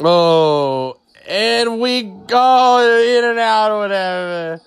[0.00, 4.60] Oh, and we go in and out or whatever.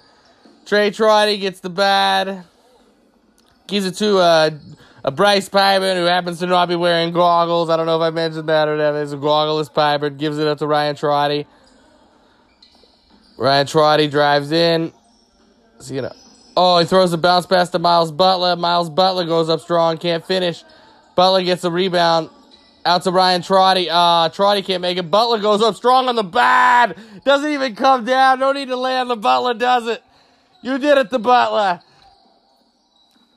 [0.66, 2.46] Trey Trotty gets the bad.
[3.68, 4.52] Gives it to uh,
[5.04, 7.70] a Bryce Pyburn who happens to not be wearing goggles.
[7.70, 8.92] I don't know if I mentioned that or not.
[8.92, 10.18] There's a goggleless Pyburn.
[10.18, 11.48] Gives it up to Ryan Trotty.
[13.38, 14.94] Ryan Trotty drives in.
[15.80, 16.16] Is he gonna?
[16.58, 18.56] Oh, he throws a bounce pass to Miles Butler.
[18.56, 20.64] Miles Butler goes up strong, can't finish.
[21.16, 22.30] Butler gets a rebound.
[22.86, 23.90] Out to Ryan Trotty.
[23.90, 25.10] Uh, Trotty can't make it.
[25.10, 26.96] Butler goes up strong on the bad.
[27.26, 28.40] Doesn't even come down.
[28.40, 29.10] No need to land.
[29.10, 30.04] The Butler does it.
[30.62, 31.82] You did it, the Butler.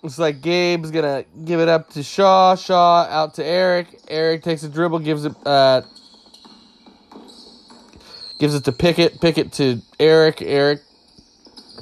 [0.03, 2.55] Looks like Gabe's gonna give it up to Shaw.
[2.55, 4.01] Shaw out to Eric.
[4.09, 5.83] Eric takes a dribble, gives it uh
[8.39, 9.21] gives it to Pickett.
[9.21, 10.41] Pickett to Eric.
[10.41, 10.83] Eric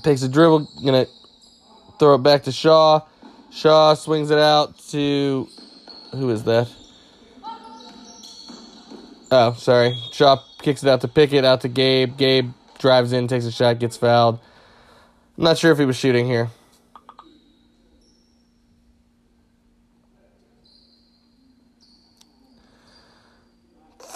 [0.02, 1.06] takes a dribble, gonna
[1.98, 3.00] throw it back to Shaw.
[3.50, 5.46] Shaw swings it out to
[6.12, 6.68] who is that?
[9.30, 9.94] Oh, sorry.
[10.12, 12.16] Shaw kicks it out to Pickett, out to Gabe.
[12.16, 14.38] Gabe drives in, takes a shot, gets fouled.
[15.36, 16.48] I'm not sure if he was shooting here.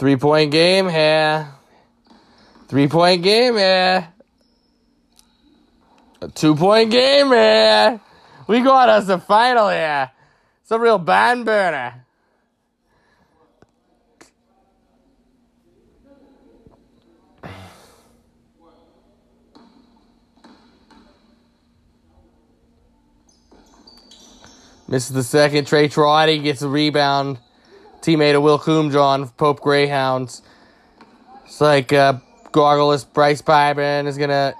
[0.01, 1.47] Three point game here.
[2.69, 4.09] Three point game here.
[6.23, 8.01] A two point game here.
[8.47, 10.11] We got us a final here.
[10.63, 12.07] It's a real barn burner.
[24.89, 25.67] Misses the second.
[25.67, 27.39] Trey Trotty gets a rebound
[28.03, 30.43] teammate of Will Coomjohn, Pope Greyhounds.
[31.45, 32.15] It's like uh,
[32.53, 33.05] Bryce
[33.43, 34.55] Pyburn is going to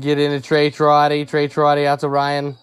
[0.00, 1.24] get into Trey Trotty.
[1.24, 2.56] Trey Trotty out to Ryan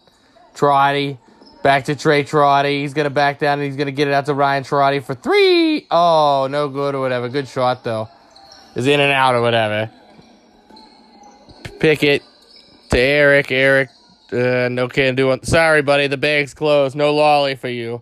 [0.53, 1.17] Trotty.
[1.63, 2.81] Back to Trey Trotty.
[2.81, 4.99] He's going to back down and he's going to get it out to Ryan Trotty
[4.99, 5.87] for three.
[5.89, 7.27] Oh, no good or whatever.
[7.27, 8.07] Good shot, though.
[8.75, 9.89] Is in and out or whatever.
[11.79, 12.23] Pickett
[12.91, 13.51] to Eric.
[13.51, 13.89] Eric,
[14.31, 15.37] uh, no can do.
[15.43, 16.07] Sorry, buddy.
[16.07, 16.95] The bag's closed.
[16.95, 18.01] No lolly for you.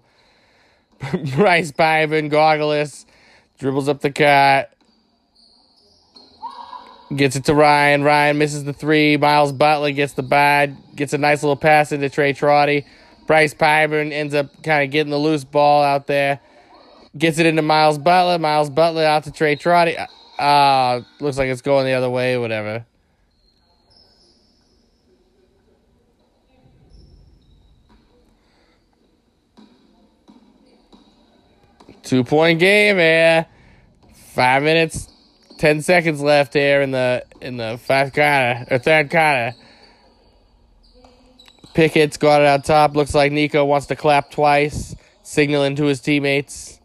[1.36, 3.06] Bryce Pyburn, Goggleless,
[3.60, 4.74] dribbles up the cut,
[7.16, 8.04] gets it to Ryan.
[8.04, 9.18] Ryan misses the three.
[9.18, 12.86] Miles Butler gets the bad, gets a nice little pass into Trey Trotty.
[13.28, 16.40] Bryce Pyburn ends up kind of getting the loose ball out there.
[17.18, 18.40] Gets it into Miles Butler.
[18.40, 19.96] Miles Butler out to Trey Trotty.
[20.40, 22.86] Uh, looks like it's going the other way, whatever.
[32.04, 33.46] Two point game, yeah.
[34.14, 35.10] Five minutes,
[35.58, 39.54] ten seconds left here in the in the fifth quarter or third quarter.
[41.74, 42.96] Pickett's got it out top.
[42.96, 46.80] Looks like Nico wants to clap twice, signaling to his teammates.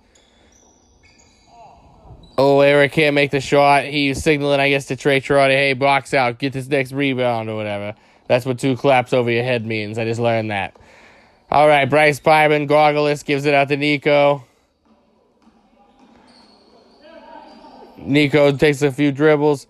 [2.39, 3.85] Oh, Eric can't make the shot.
[3.85, 7.57] He's signaling, I guess, to Trey Trotty, hey, box out, get this next rebound or
[7.57, 7.97] whatever.
[8.29, 9.99] That's what two claps over your head means.
[9.99, 10.77] I just learned that.
[11.51, 14.45] All right, Bryce Pyman, Gogolus gives it out to Nico.
[17.99, 19.67] Nico takes a few dribbles.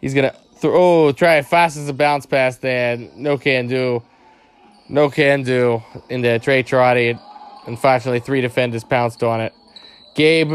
[0.00, 1.06] He's gonna throw.
[1.06, 2.96] Oh, try it fast as a bounce pass there.
[3.16, 4.02] No can do.
[4.88, 5.82] No can do.
[6.08, 7.18] Into Trey Trotty.
[7.66, 9.52] Unfortunately, three defenders pounced on it.
[10.14, 10.52] Gabe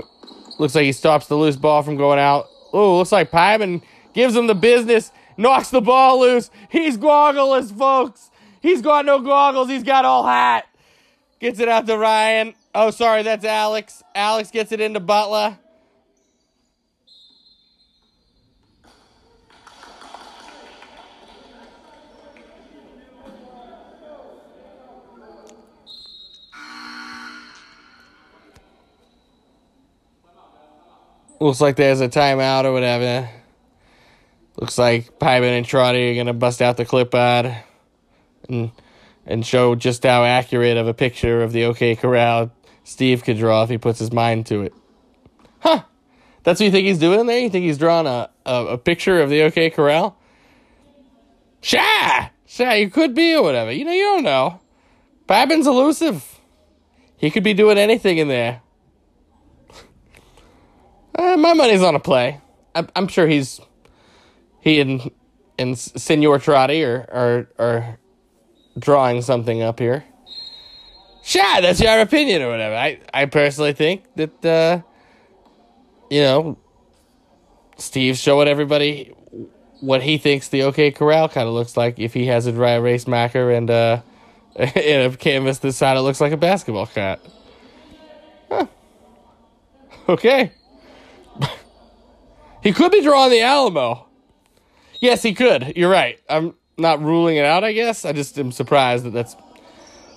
[0.59, 2.47] looks like he stops the loose ball from going out.
[2.71, 3.81] Oh, looks like Pyburn
[4.13, 5.11] gives him the business.
[5.37, 6.51] Knocks the ball loose.
[6.69, 8.29] He's goggleless, folks.
[8.61, 9.69] He's got no goggles.
[9.69, 10.67] He's got all hat.
[11.39, 12.53] Gets it out to Ryan.
[12.75, 14.03] Oh, sorry, that's Alex.
[14.13, 15.57] Alex gets it into Butler.
[31.39, 33.29] Looks like there's a timeout or whatever.
[34.59, 37.55] Looks like Pyburn and Trotty are gonna bust out the clipboard
[38.49, 38.71] and
[39.25, 42.51] and show just how accurate of a picture of the OK Corral
[42.83, 44.73] Steve could draw if he puts his mind to it.
[45.59, 45.83] Huh.
[46.43, 47.39] That's what you think he's doing there?
[47.39, 50.17] You think he's drawing a, a, a picture of the OK Corral?
[51.61, 53.71] Sure, sure, you could be or whatever.
[53.71, 54.59] You know, you don't know.
[55.27, 56.39] Pyburn's elusive.
[57.17, 58.61] He could be doing anything in there.
[61.19, 62.39] Uh, my money's on a play.
[62.73, 63.59] I'm, I'm sure he's
[64.61, 65.11] he and
[65.57, 67.99] and Senor Trotty are are are
[68.79, 70.05] drawing something up here.
[71.21, 72.73] Sure, that's your opinion or whatever.
[72.73, 74.81] I I personally think that uh,
[76.09, 76.57] you know
[77.77, 79.13] Steve's showing everybody
[79.81, 82.75] what he thinks the OK Corral kind of looks like if he has a dry
[82.75, 84.01] erase marker and uh,
[84.55, 87.19] and a canvas this side it looks like a basketball cat.
[88.49, 88.67] Huh.
[90.07, 90.53] Okay.
[92.69, 94.05] He could be drawing the Alamo.
[94.99, 95.73] Yes, he could.
[95.75, 96.19] You're right.
[96.29, 98.05] I'm not ruling it out, I guess.
[98.05, 99.35] I just am surprised that that's.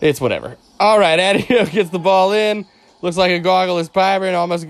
[0.02, 0.58] It's whatever.
[0.78, 2.66] All right, Adio gets the ball in.
[3.00, 4.34] Looks like a goggle is Pyburn.
[4.34, 4.66] Almost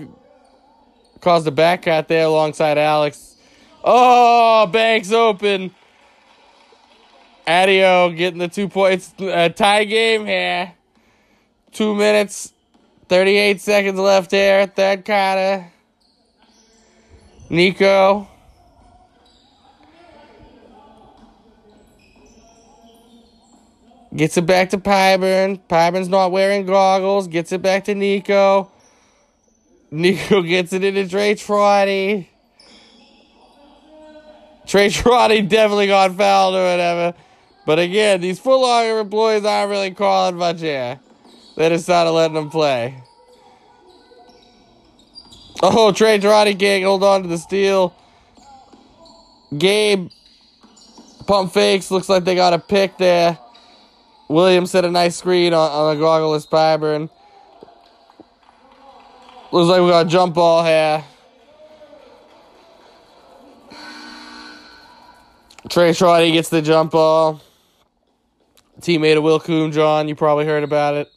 [1.19, 3.35] caused a back cut there alongside Alex.
[3.83, 5.75] Oh, Banks open.
[7.45, 9.13] Adio getting the two points.
[9.19, 10.71] A tie game here.
[11.73, 12.53] Two minutes,
[13.09, 14.67] 38 seconds left here.
[14.67, 15.72] Third quarter.
[17.53, 18.27] Nico.
[24.15, 25.59] Gets it back to Pyburn.
[25.69, 27.27] Pyburn's not wearing goggles.
[27.27, 28.71] Gets it back to Nico.
[29.91, 32.27] Nico gets it into Trey Trotty.
[34.65, 37.13] Trey Trotty definitely got fouled or whatever.
[37.67, 40.99] But again, these Foot Locker employees aren't really calling much here.
[41.55, 43.03] They just started letting them play.
[45.65, 47.95] Oh, Trey Trotty can't hold on to the steal.
[49.57, 50.09] Gabe
[51.25, 51.89] pump fakes.
[51.89, 53.39] Looks like they got a pick there.
[54.27, 57.09] Williams set a nice screen on, on a goggleless Pyburn.
[59.53, 61.01] Looks like we got a jump ball here.
[65.69, 67.41] Trey Trotty gets the jump ball.
[68.81, 71.12] Teammate of Will Coon, John, you probably heard about it.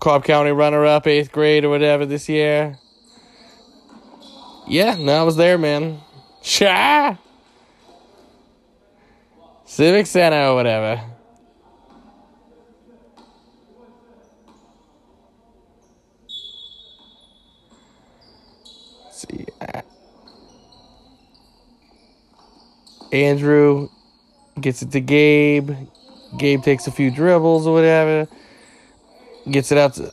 [0.00, 2.78] Cobb County runner up, eighth grade or whatever this year.
[4.66, 6.00] Yeah, no, I was there, man.
[6.42, 7.16] Sha!
[9.64, 11.02] Civic Center or whatever.
[19.10, 19.46] see.
[19.60, 19.82] Uh,
[23.12, 23.88] Andrew
[24.60, 25.70] gets it to Gabe.
[26.36, 28.28] Gabe takes a few dribbles or whatever.
[29.50, 30.12] Gets it out to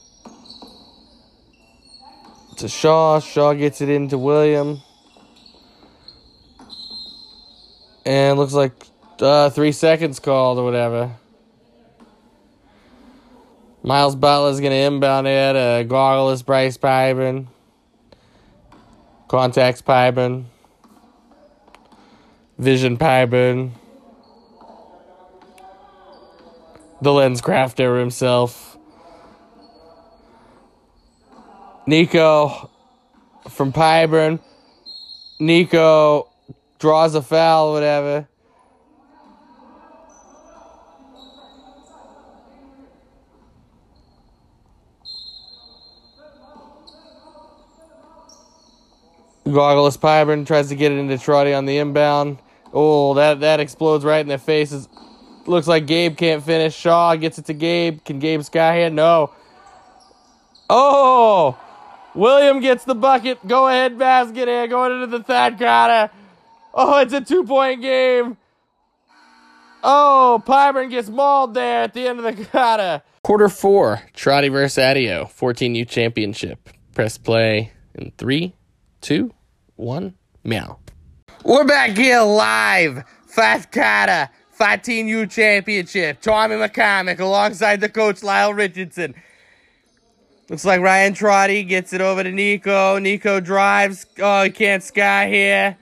[2.58, 3.20] to Shaw.
[3.20, 4.82] Shaw gets it into William.
[8.06, 8.74] And looks like
[9.20, 11.15] uh, three seconds called or whatever.
[13.84, 15.56] Miles Butler's going to inbound it.
[15.56, 17.48] Uh, Gargles, Bryce Pyburn.
[19.28, 20.46] Contacts Pyburn.
[22.60, 23.72] Vision Pyburn.
[27.02, 28.71] The lens crafter himself.
[31.86, 32.69] Nico
[33.50, 34.40] from Pyburn.
[35.40, 36.29] Nico
[36.79, 38.27] draws a foul, whatever.
[49.46, 52.38] Goggleless Pyburn tries to get it into Trotty on the inbound.
[52.73, 54.88] Oh, that, that explodes right in their faces.
[55.46, 56.75] Looks like Gabe can't finish.
[56.75, 58.04] Shaw gets it to Gabe.
[58.06, 58.94] Can Gabe skyhand?
[58.94, 59.32] No.
[60.69, 61.58] Oh!
[62.13, 63.45] William gets the bucket.
[63.47, 64.67] Go ahead, basket here.
[64.67, 66.09] Going into the third quarter.
[66.73, 68.37] Oh, it's a two point game.
[69.83, 73.03] Oh, Pyburn gets mauled there at the end of the kata.
[73.23, 76.69] Quarter four, Trotty versus Adio, 14U championship.
[76.93, 78.53] Press play in three,
[78.99, 79.33] two,
[79.75, 80.77] one, meow.
[81.43, 83.03] We're back here live.
[83.27, 86.21] Fast kata, 14U championship.
[86.21, 89.15] Tommy McCormick alongside the coach Lyle Richardson.
[90.52, 92.99] Looks like Ryan Trotty gets it over to Nico.
[92.99, 94.06] Nico drives.
[94.21, 95.77] Oh, he can't sky here.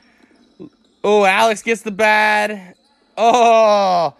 [1.03, 2.75] Oh, Alex gets the bad.
[3.17, 4.13] Oh,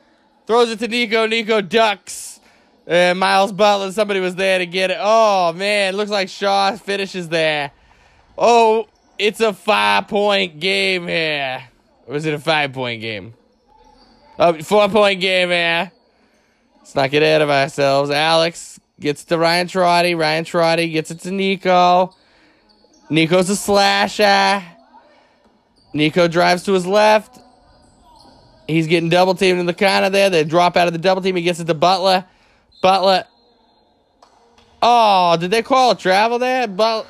[0.47, 1.28] throws it to Nico.
[1.28, 2.39] Nico ducks.
[2.88, 4.97] And Miles Butler, somebody was there to get it.
[5.00, 7.70] Oh, man, looks like Shaw finishes there.
[8.36, 8.88] Oh,
[9.20, 11.64] it's a five-point game here.
[12.08, 13.36] Or is it a five-point game?
[14.39, 15.91] Oh, four-point game here.
[16.80, 18.10] Let's not get ahead of ourselves.
[18.10, 20.16] Alex gets to Ryan Trotty.
[20.16, 22.16] Ryan Trotty gets it to Nico.
[23.10, 24.64] Nico's a slasher.
[25.93, 27.39] Nico drives to his left.
[28.68, 30.30] He's getting double teamed in the corner there.
[30.30, 31.36] They drop out of the double team.
[31.36, 32.26] He gets it to Butler.
[32.84, 33.26] Butler.
[34.82, 36.68] Oh, did they call a travel there?
[36.68, 37.08] But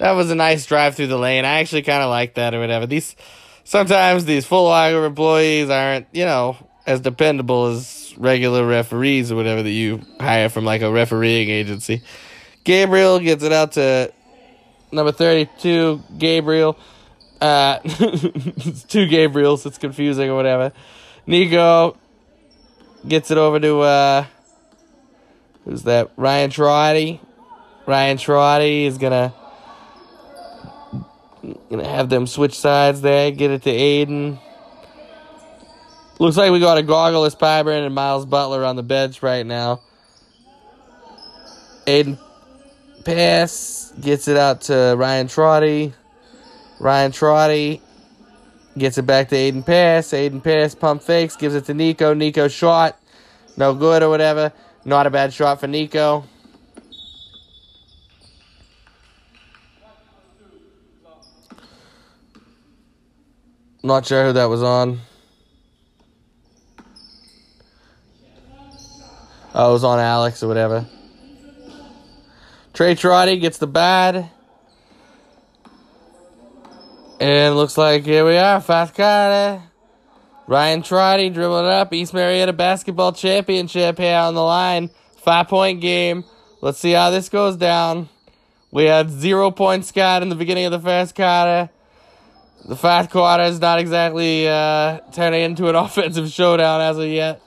[0.00, 1.44] that was a nice drive through the lane.
[1.44, 2.86] I actually kind of like that or whatever.
[2.86, 3.14] These
[3.62, 9.62] sometimes these Foot Locker employees aren't, you know, as dependable as regular referees or whatever
[9.62, 12.02] that you hire from like a refereeing agency.
[12.64, 14.12] Gabriel gets it out to
[14.92, 16.78] number 32, Gabriel.
[17.40, 19.66] Uh, two Gabriels.
[19.66, 20.72] It's confusing or whatever.
[21.26, 21.96] Nico
[23.06, 24.26] gets it over to uh,
[25.64, 26.10] who's that?
[26.16, 27.20] Ryan Trotty.
[27.86, 29.34] Ryan Trotty is gonna
[31.68, 33.30] gonna have them switch sides there.
[33.30, 34.38] Get it to Aiden.
[36.24, 39.82] Looks like we got a goggleless Pyburn and Miles Butler on the bench right now.
[41.86, 42.18] Aiden
[43.04, 45.92] pass gets it out to Ryan Trotty.
[46.80, 47.82] Ryan Trotty
[48.78, 50.12] gets it back to Aiden Pass.
[50.12, 52.14] Aiden Pass pump fakes, gives it to Nico.
[52.14, 52.98] Nico shot.
[53.58, 54.50] No good or whatever.
[54.86, 56.24] Not a bad shot for Nico.
[63.82, 65.02] Not sure who that was on.
[69.56, 70.84] Oh, it was on Alex or whatever.
[72.72, 74.28] Trey Trotty gets the bad.
[77.20, 79.62] And looks like here we are, fast card.
[80.48, 81.92] Ryan Trotty dribbling it up.
[81.92, 84.90] East Marietta basketball championship here on the line.
[85.18, 86.24] Five point game.
[86.60, 88.08] Let's see how this goes down.
[88.72, 91.70] We had zero points scored in the beginning of the first quarter.
[92.64, 97.40] The first quarter is not exactly uh, turning into an offensive showdown as of yet.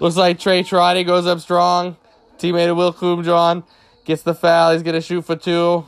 [0.00, 1.96] Looks like Trey Trotty goes up strong.
[2.38, 3.64] Teammate of Will Coomjohn
[4.04, 4.72] gets the foul.
[4.72, 5.86] He's going to shoot for two.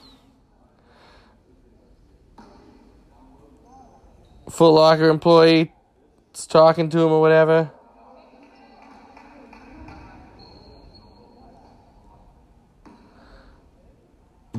[4.48, 5.72] Foot Locker employee
[6.34, 7.70] is talking to him or whatever.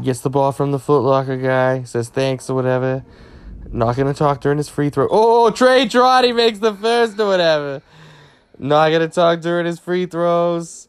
[0.04, 3.04] Gets the ball from the Foot Locker guy, says thanks or whatever.
[3.72, 5.08] Not gonna talk during his free throw.
[5.10, 7.82] Oh, Trey Trotty makes the first or whatever.
[8.60, 10.88] Not gonna talk during his free throws.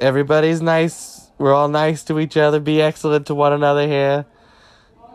[0.00, 1.28] Everybody's nice.
[1.38, 2.60] We're all nice to each other.
[2.60, 4.26] Be excellent to one another here.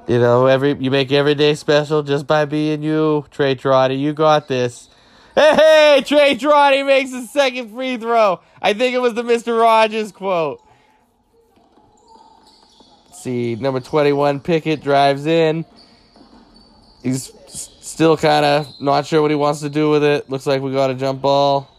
[0.07, 3.95] You know, every you make every day special just by being you, Trey Trotty.
[3.95, 4.89] You got this.
[5.35, 8.41] Hey, hey, Trey Trotty makes the second free throw.
[8.61, 9.59] I think it was the Mr.
[9.59, 10.61] Rogers quote.
[13.05, 15.65] Let's see, number 21, Pickett drives in.
[17.03, 20.29] He's still kind of not sure what he wants to do with it.
[20.29, 21.69] Looks like we got a jump ball.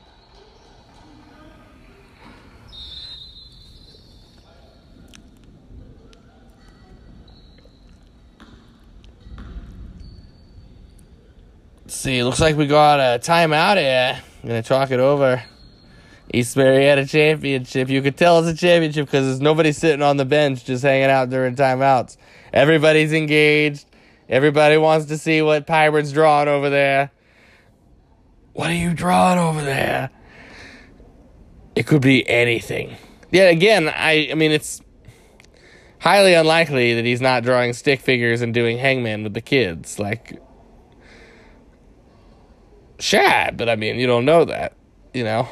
[11.84, 14.22] Let's see, looks like we got a timeout here.
[14.42, 15.42] I'm gonna talk it over.
[16.32, 17.88] East Marietta championship.
[17.88, 21.10] You could tell it's a championship because there's nobody sitting on the bench just hanging
[21.10, 22.16] out during timeouts.
[22.52, 23.86] Everybody's engaged.
[24.30, 27.10] Everybody wants to see what Pirate's drawing over there.
[28.52, 30.10] What are you drawing over there?
[31.74, 32.96] It could be anything.
[33.32, 34.80] Yeah, again, I I mean it's
[35.98, 39.98] highly unlikely that he's not drawing stick figures and doing hangman with the kids.
[39.98, 40.40] Like
[43.00, 44.74] Shad, but I mean you don't know that,
[45.12, 45.48] you know.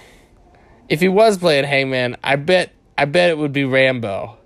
[0.89, 4.39] If he was playing hangman, I bet I bet it would be Rambo.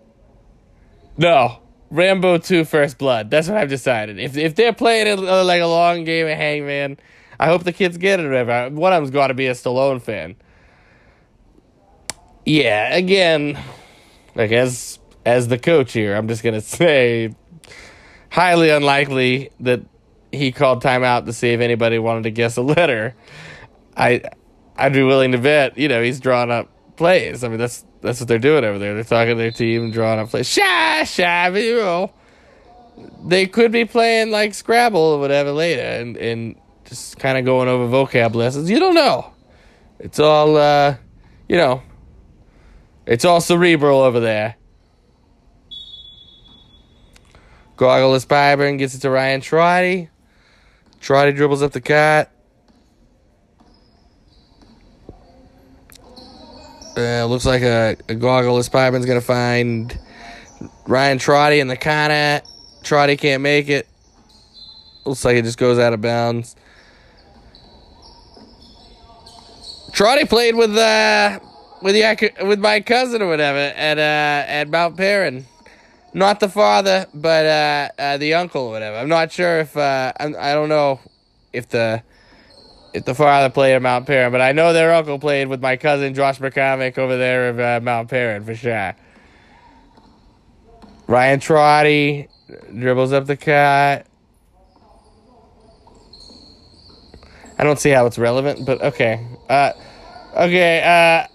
[1.18, 1.61] No,
[1.92, 3.30] Rambo 2 First Blood.
[3.30, 4.18] That's what I've decided.
[4.18, 6.98] If if they're playing it uh, like a long game of Hangman,
[7.38, 8.74] I hope the kids get it whatever.
[8.74, 10.36] One of them's got to be a Stallone fan.
[12.46, 13.58] Yeah, again,
[14.34, 17.34] like as as the coach here, I'm just gonna say,
[18.30, 19.82] highly unlikely that
[20.32, 23.14] he called timeout to see if anybody wanted to guess a letter.
[23.98, 24.22] I
[24.76, 27.44] I'd be willing to bet, you know, he's drawing up plays.
[27.44, 28.94] I mean, that's that's what they're doing over there.
[28.94, 30.48] They're talking to their team, drawing up plays.
[30.48, 32.12] Shy, shy, you know.
[33.24, 37.68] They could be playing like Scrabble or whatever later, and and just kind of going
[37.68, 38.68] over vocab lessons.
[38.68, 39.32] You don't know.
[39.98, 40.96] It's all, uh,
[41.48, 41.80] you know,
[43.06, 44.56] it's all cerebral over there.
[47.76, 50.10] Goggleless Pyburn gets it to Ryan Trotty.
[51.00, 52.31] Trotty dribbles up the cut.
[57.02, 59.98] Uh, looks like a, a Goggleless Pyburn's going to find
[60.86, 62.40] Ryan Trotty in the corner.
[62.82, 63.86] Trotty can't make it.
[65.04, 66.54] Looks like it just goes out of bounds.
[69.92, 71.38] Trotty played with uh
[71.82, 75.44] with the with my cousin or whatever at uh at Mount Paran.
[76.14, 78.96] Not the father, but uh, uh the uncle or whatever.
[78.96, 81.00] I'm not sure if uh I don't know
[81.52, 82.02] if the
[82.94, 85.76] if the father played at Mount Paran, but I know their uncle played with my
[85.76, 88.94] cousin Josh McCormick over there at uh, Mount Paran for sure.
[91.06, 92.28] Ryan Trotty
[92.78, 94.06] dribbles up the cut.
[97.58, 99.26] I don't see how it's relevant, but okay.
[99.48, 99.72] Uh,
[100.34, 100.82] okay.
[100.82, 101.26] Uh,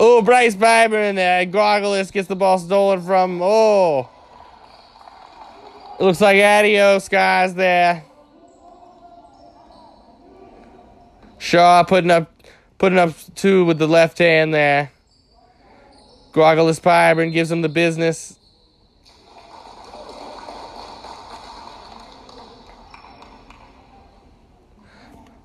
[0.00, 1.46] oh, Bryce Pyburn there.
[1.46, 3.40] Goggleless gets the ball stolen from.
[3.42, 4.10] Oh.
[5.98, 8.04] It looks like adios, guys, there.
[11.44, 12.32] Shaw putting up
[12.78, 14.90] putting up two with the left hand there.
[16.32, 18.38] Goggleless Pyburn gives him the business.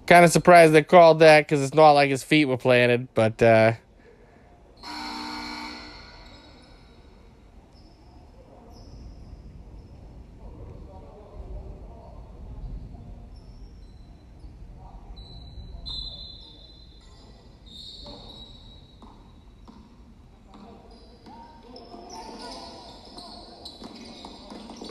[0.08, 3.41] Kind of surprised they called that because it's not like his feet were planted, but
[3.41, 3.74] uh,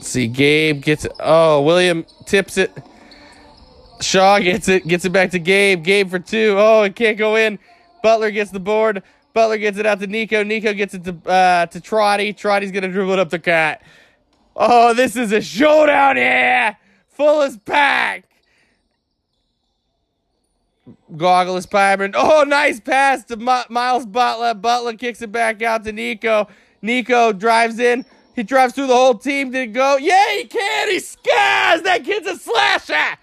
[0.09, 1.13] see, Gabe gets it.
[1.21, 2.73] Oh, William tips it.
[4.01, 5.83] Shaw gets it, gets it back to Gabe.
[5.83, 6.57] Gabe for two.
[6.59, 7.59] Oh, it can't go in.
[8.03, 9.03] Butler gets the board.
[9.35, 10.43] Butler gets it out to Nico.
[10.43, 12.33] Nico gets it to uh, to Trotty.
[12.33, 13.83] Trotty's gonna dribble it up the cat.
[14.57, 16.77] Oh, this is a showdown here.
[17.09, 18.25] Full as pack.
[21.13, 22.13] Goggleless Pyburn.
[22.15, 24.55] Oh, nice pass to Miles Butler.
[24.55, 26.49] Butler kicks it back out to Nico.
[26.83, 28.05] Nico drives in.
[28.39, 29.51] He drives through the whole team.
[29.51, 29.97] Did go?
[29.97, 30.91] Yeah, he can.
[30.91, 31.83] He scars.
[31.83, 33.19] That kid's a slasher.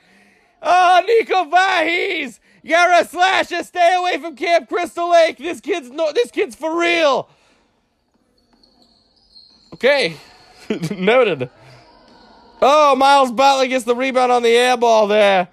[0.61, 2.41] Oh, Nico Vahis!
[2.61, 3.63] You're a slasher.
[3.63, 5.37] Stay away from Camp Crystal Lake.
[5.37, 6.11] This kid's no.
[6.11, 7.29] This kid's for real.
[9.75, 10.17] Okay,
[10.91, 11.49] noted.
[12.61, 15.47] Oh, Miles Butler gets the rebound on the air ball there.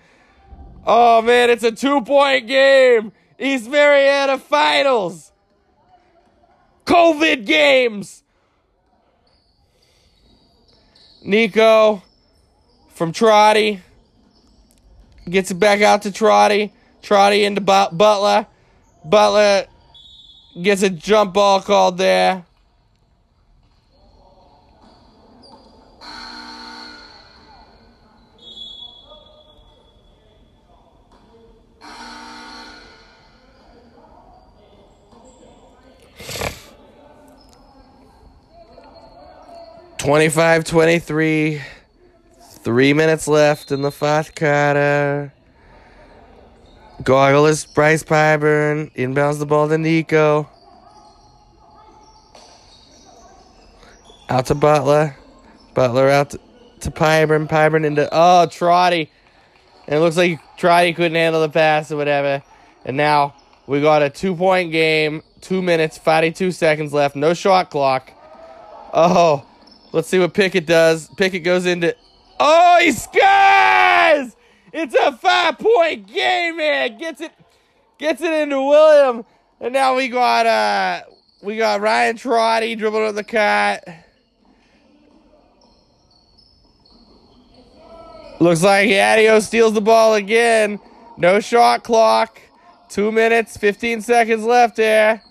[0.84, 3.12] Oh man, it's a two-point game.
[3.38, 5.30] East Marietta Finals.
[6.84, 8.21] COVID games.
[11.24, 12.02] Nico
[12.94, 13.80] from Trotty.
[15.28, 16.72] Gets it back out to Trotty.
[17.02, 18.46] Trotty into Butler.
[19.04, 19.66] Butler
[20.60, 22.44] gets a jump ball called there.
[40.02, 41.62] Twenty-five, twenty-three.
[42.40, 45.32] Three minutes left in the fourth quarter.
[47.02, 48.92] Goggleless Bryce Pyburn.
[48.96, 50.50] inbounds the ball to Nico.
[54.28, 55.16] Out to Butler.
[55.72, 56.40] Butler out to,
[56.80, 57.48] to Pyburn.
[57.48, 59.08] Pyburn into oh Trotty.
[59.86, 62.42] And it looks like Trotty couldn't handle the pass or whatever.
[62.84, 63.36] And now
[63.68, 65.22] we got a two point game.
[65.40, 67.14] Two minutes, 52 seconds left.
[67.14, 68.10] No shot clock.
[68.92, 69.46] Oh,
[69.92, 71.08] let's see what Pickett does.
[71.16, 71.94] Pickett goes into
[72.44, 74.36] Oh, he scores!
[74.72, 76.98] It's a five point game, man.
[76.98, 77.32] Gets it,
[77.98, 79.24] gets it into William,
[79.60, 81.02] and now we got uh,
[81.40, 83.86] we got Ryan Trotty dribbling on the cut.
[88.40, 90.80] Looks like Adio steals the ball again.
[91.16, 92.40] No shot clock.
[92.88, 95.22] Two minutes, 15 seconds left there.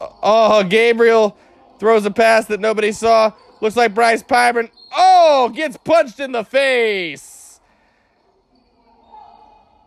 [0.00, 1.36] Oh, Gabriel
[1.82, 3.32] throws a pass that nobody saw.
[3.60, 4.70] Looks like Bryce Pyburn.
[4.96, 7.58] Oh, gets punched in the face.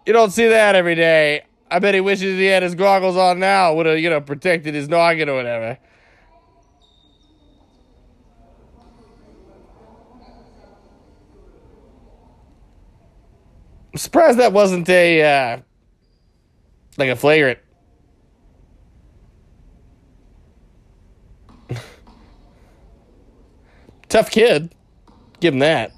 [0.05, 1.43] You don't see that every day.
[1.71, 3.73] I bet he wishes he had his goggles on now.
[3.75, 5.77] Would have, you know, protected his noggin or whatever.
[13.93, 15.59] I'm surprised that wasn't a uh,
[16.97, 17.59] like a flagrant.
[24.15, 24.73] Tough kid.
[25.41, 25.91] Give him that.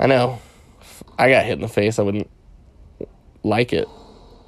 [0.00, 0.40] I know.
[0.80, 2.00] If I got hit in the face.
[2.00, 2.28] I wouldn't
[3.44, 3.86] like it.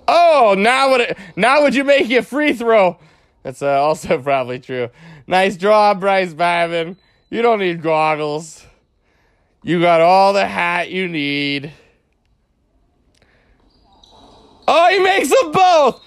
[0.09, 1.19] Oh, now would it?
[1.37, 2.99] Now would you make a free throw?
[3.45, 4.91] That's uh, also probably true.
[5.29, 6.97] Nice draw, Bryce Pyburn.
[7.31, 8.67] You don't need goggles.
[9.63, 11.73] You got all the hat you need.
[14.67, 16.03] Oh, he makes them both.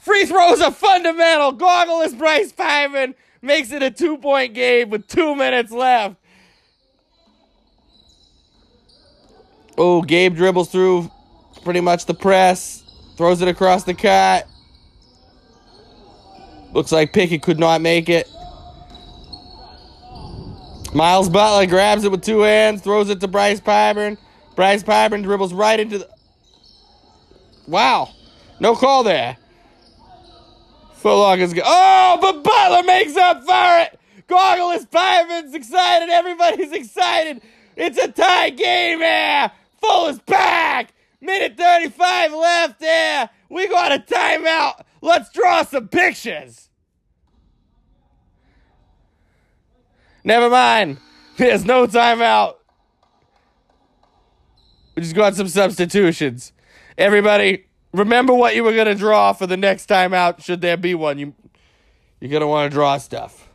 [0.00, 1.54] Free throws are fundamental.
[1.54, 6.16] Goggleless Bryce Pyburn makes it a two point game with two minutes left.
[9.78, 11.10] Oh, Gabe dribbles through
[11.64, 12.84] pretty much the press,
[13.16, 14.46] throws it across the cut.
[16.72, 18.30] Looks like Pickett could not make it.
[20.92, 24.18] Miles Butler grabs it with two hands, throws it to Bryce Pyburn.
[24.56, 26.08] Bryce Pyburn dribbles right into the.
[27.66, 28.10] Wow.
[28.58, 29.36] No call there.
[31.02, 31.62] Footlock is good.
[31.66, 33.98] Oh, but Butler makes up for it.
[34.28, 36.08] Goggleless Pyburn's excited.
[36.10, 37.40] Everybody's excited.
[37.76, 39.50] It's a tie game here.
[39.80, 40.92] Full is back.
[41.20, 43.30] Minute 35 left there.
[43.48, 44.82] We got a timeout.
[45.00, 46.68] Let's draw some pictures.
[50.22, 50.98] Never mind.
[51.36, 52.56] There's no timeout.
[54.94, 56.52] We just got some substitutions.
[56.98, 61.18] Everybody, remember what you were gonna draw for the next timeout, should there be one.
[61.18, 61.34] You
[62.20, 63.48] you're gonna want to draw stuff.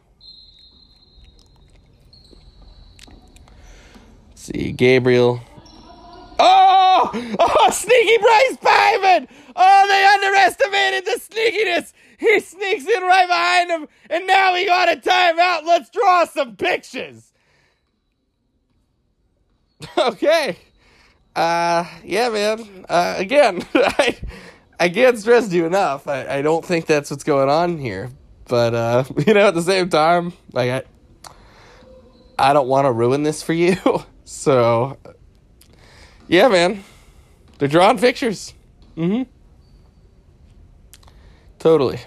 [4.29, 5.41] Let's see, Gabriel.
[6.39, 7.11] Oh!
[7.39, 9.27] Oh, sneaky Bryce Pyburn!
[9.55, 11.93] Oh, they underestimated the sneakiness.
[12.17, 15.65] He sneaks in right behind him, and now we got a timeout.
[15.65, 17.31] Let's draw some pictures.
[19.97, 20.57] Okay.
[21.35, 22.85] Uh, yeah, man.
[22.87, 24.17] Uh, again, I,
[24.79, 26.07] I can't stress you enough.
[26.07, 28.09] I, I don't think that's what's going on here.
[28.47, 30.83] But, uh, you know, at the same time, like, I,
[32.49, 33.77] I don't want to ruin this for you.
[34.27, 34.97] So,
[36.27, 36.83] yeah, man.
[37.59, 38.55] They're drawing pictures.
[38.97, 39.31] Mm hmm.
[41.59, 41.99] Totally.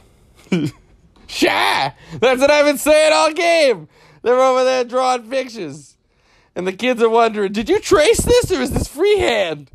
[1.29, 1.95] Shy!
[2.18, 3.89] That's what I've been saying all game!
[4.22, 5.97] They're over there drawing pictures.
[6.59, 9.70] And the kids are wondering, did you trace this or is this freehand?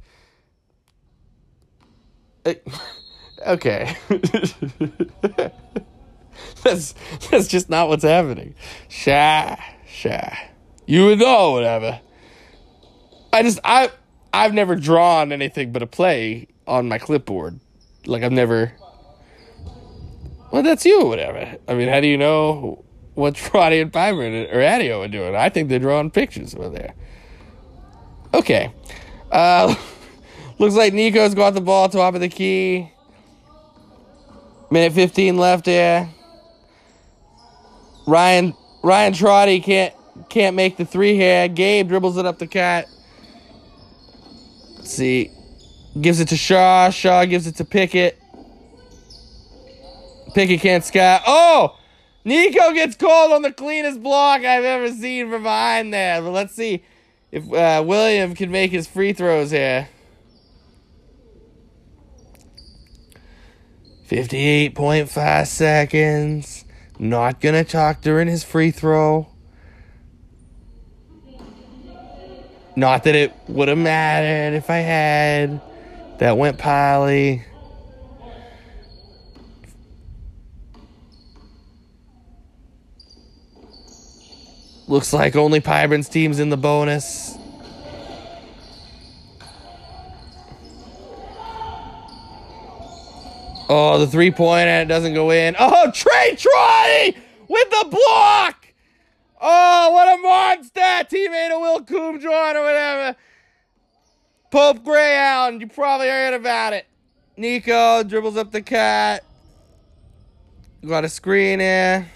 [2.45, 2.55] Eh,
[3.47, 3.95] okay.
[6.61, 6.93] that's
[7.31, 8.53] that's just not what's happening.
[8.89, 9.57] Shy,
[9.87, 10.51] shy.
[10.85, 12.01] You would know, whatever.
[13.31, 13.89] I just I
[14.33, 17.61] I've never drawn anything but a play on my clipboard.
[18.05, 18.73] Like I've never.
[20.51, 21.55] Well, that's you, whatever.
[21.65, 22.83] I mean, how do you know
[23.15, 25.35] what Roddy and Piper or Adio are doing?
[25.35, 26.93] I think they're drawing pictures over there.
[28.33, 28.73] Okay.
[29.31, 29.75] Uh,
[30.59, 32.91] looks like Nico's got the ball top of the key.
[34.71, 36.09] Minute 15 left there.
[38.07, 39.93] Ryan Ryan Trotty can't
[40.29, 41.47] can't make the three here.
[41.47, 42.87] Gabe dribbles it up the cat.
[44.77, 45.31] Let's see.
[45.99, 46.89] Gives it to Shaw.
[46.89, 48.19] Shaw gives it to Pickett.
[50.33, 51.21] Pickett can't sky.
[51.25, 51.77] Oh!
[52.25, 56.21] Nico gets called on the cleanest block I've ever seen from behind there.
[56.21, 56.83] But let's see
[57.31, 59.89] if uh, William can make his free throws here.
[64.07, 66.65] 58.5 seconds.
[66.99, 69.27] Not going to talk during his free throw.
[72.75, 75.61] Not that it would have mattered if I had.
[76.19, 77.43] That went Polly.
[84.87, 87.37] Looks like only Pyburn's team's in the bonus.
[93.69, 95.55] Oh, the three and it doesn't go in.
[95.57, 98.67] Oh, Trey Troy with the block.
[99.41, 100.79] Oh, what a monster!
[100.79, 103.15] Teammate of Will Coomjohn or whatever.
[104.51, 106.85] Pope Greyhound, you probably heard about it.
[107.35, 109.23] Nico dribbles up the cat.
[110.85, 112.07] Got a screen here.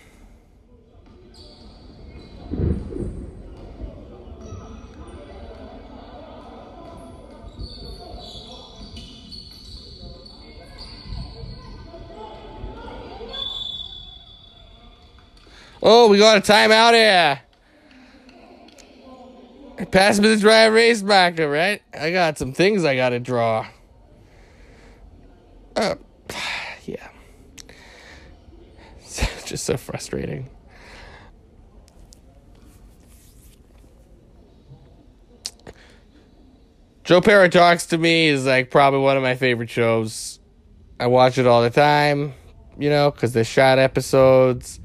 [15.90, 17.40] Oh, we got a timeout here.
[19.90, 21.82] Pass me the dry erase marker, right?
[21.98, 23.66] I got some things I got to draw.
[25.78, 25.96] Uh,
[26.86, 27.08] yeah.
[29.46, 30.50] Just so frustrating.
[37.06, 40.40] Joe Pera Talks to me is like probably one of my favorite shows.
[41.00, 42.34] I watch it all the time,
[42.78, 44.82] you know, because they're shot episodes.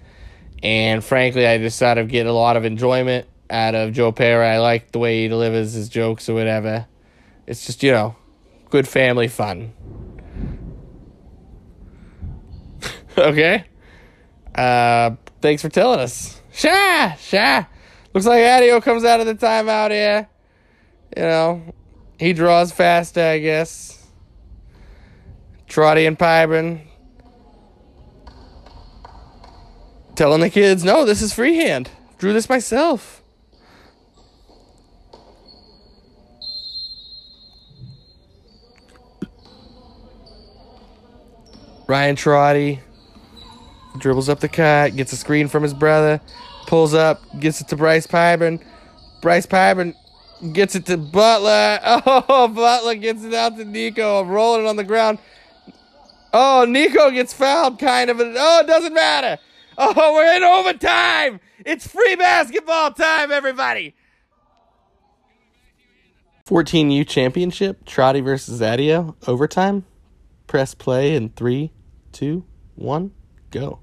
[0.63, 4.49] And frankly, I just sort of get a lot of enjoyment out of Joe Pera.
[4.49, 6.87] I like the way he delivers his jokes or whatever.
[7.47, 8.15] It's just, you know,
[8.71, 9.73] good family fun.
[13.19, 13.65] okay?
[14.55, 16.41] Uh, thanks for telling us.
[16.53, 17.15] Sha!
[17.15, 17.65] Sha!
[18.15, 20.29] Looks like Adio comes out of the timeout here.
[21.17, 21.75] You know,
[22.19, 24.07] he draws faster, I guess.
[25.67, 26.87] Trotty and Pyburn
[30.15, 31.91] telling the kids, no, this is freehand.
[32.19, 33.23] Drew this myself.
[41.89, 42.81] Ryan Trotty
[43.99, 46.21] dribbles up the cut, gets a screen from his brother,
[46.67, 48.65] pulls up, gets it to Bryce Pyburn.
[49.21, 49.95] Bryce Pyburn
[50.53, 51.79] gets it to Butler.
[52.05, 54.21] Oh, Butler gets it out to Nico.
[54.21, 55.19] I'm rolling it on the ground.
[56.33, 58.19] Oh, Nico gets fouled, kind of.
[58.21, 59.39] Oh, it doesn't matter.
[59.79, 61.41] Oh, we're in overtime.
[61.65, 63.95] It's free basketball time, everybody.
[66.47, 69.85] 14U championship, Trotty versus Adio, overtime.
[70.47, 71.71] Press play in three,
[72.11, 72.45] two,
[72.75, 73.13] one,
[73.51, 73.79] go.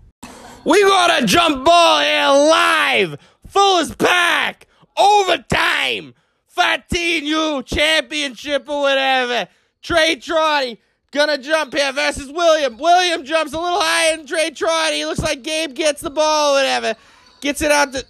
[0.65, 3.17] We got a jump ball here live,
[3.47, 4.67] full as pack,
[4.97, 6.13] overtime.
[6.55, 9.47] 14U championship or whatever.
[9.81, 10.81] Trey Trotty
[11.11, 12.77] gonna jump here versus William.
[12.77, 14.97] William jumps a little higher than Trey Trotty.
[14.97, 16.95] He looks like Gabe gets the ball whatever.
[17.41, 18.05] Gets it out to,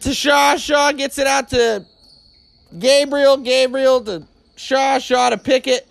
[0.00, 0.56] to Shaw.
[0.56, 1.84] Shaw gets it out to
[2.78, 3.36] Gabriel.
[3.38, 4.98] Gabriel to Shaw.
[4.98, 5.86] Shaw to Pickett.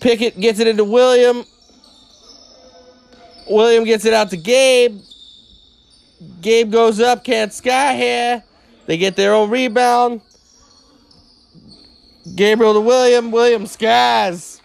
[0.00, 1.44] Pickett gets it into William.
[3.48, 5.00] William gets it out to Gabe.
[6.40, 8.42] Gabe goes up, can't sky here.
[8.86, 10.20] They get their own rebound.
[12.34, 13.30] Gabriel to William.
[13.30, 14.60] William skies.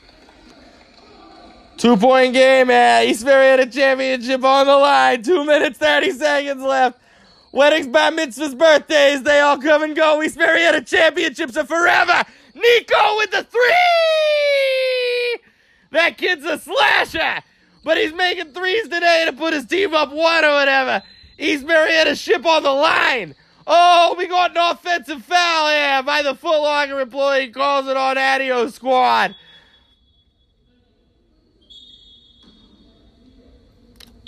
[1.78, 5.22] Two point game at East Marietta Championship on the line.
[5.22, 7.00] Two minutes, 30 seconds left.
[7.52, 10.24] Weddings, by mitzvahs, birthdays, they all come and go.
[10.24, 12.24] East Marietta Championships are forever.
[12.56, 13.62] Nico with the three!
[15.92, 17.44] That kid's a slasher,
[17.84, 21.04] but he's making threes today to put his team up one or whatever.
[21.38, 23.36] East Marietta ship on the line.
[23.66, 27.50] Oh, we got an offensive foul here by the Foot Locker employee.
[27.50, 29.36] Calls it on Adio squad.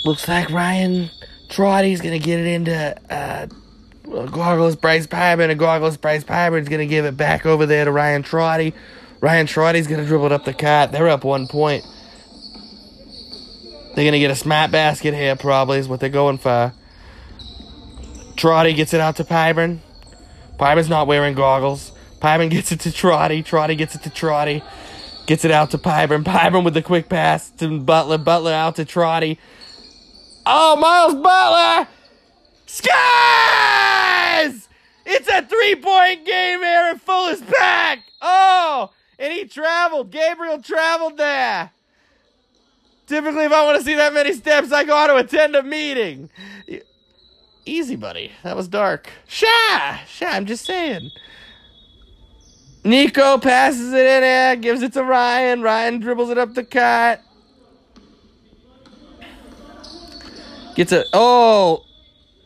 [0.06, 1.10] Looks like Ryan
[1.50, 3.48] Trotty's gonna get it into uh,
[4.28, 8.22] Goggles Bryce Pyburn, and Goggles Bryce Pyburn's gonna give it back over there to Ryan
[8.22, 8.74] Trotty.
[9.20, 10.92] Ryan Trotty's gonna dribble it up the cut.
[10.92, 11.84] They're up one point.
[13.96, 16.74] They're gonna get a smart basket here, probably is what they're going for.
[18.36, 19.80] Trotty gets it out to Pyburn.
[20.58, 21.92] Pyburn's not wearing goggles.
[22.20, 23.44] Pyburn gets it to Trotty.
[23.44, 24.64] Trotty gets it to Trotty.
[25.26, 26.24] Gets it out to Pyburn.
[26.24, 28.18] Pyburn with the quick pass to Butler.
[28.18, 29.40] Butler out to Trotty.
[30.46, 31.88] Oh, Miles Butler!
[32.68, 32.94] Skies!
[35.06, 38.00] It's a three-point game Aaron at Fuller's back.
[38.22, 40.12] Oh, and he traveled.
[40.12, 41.72] Gabriel traveled there.
[43.08, 46.30] Typically, if I want to see that many steps, I got to attend a meeting.
[47.66, 48.32] Easy, buddy.
[48.44, 49.10] That was dark.
[49.28, 50.00] Sha!
[50.08, 51.10] Sha, I'm just saying.
[52.84, 55.64] Nico passes it in there, gives it to Ryan.
[55.64, 57.22] Ryan dribbles it up the cut.
[60.76, 61.08] Gets it.
[61.12, 61.86] Oh!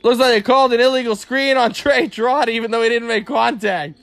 [0.01, 3.25] Looks like they called an illegal screen on Trey Trot, even though he didn't make
[3.25, 3.99] contact.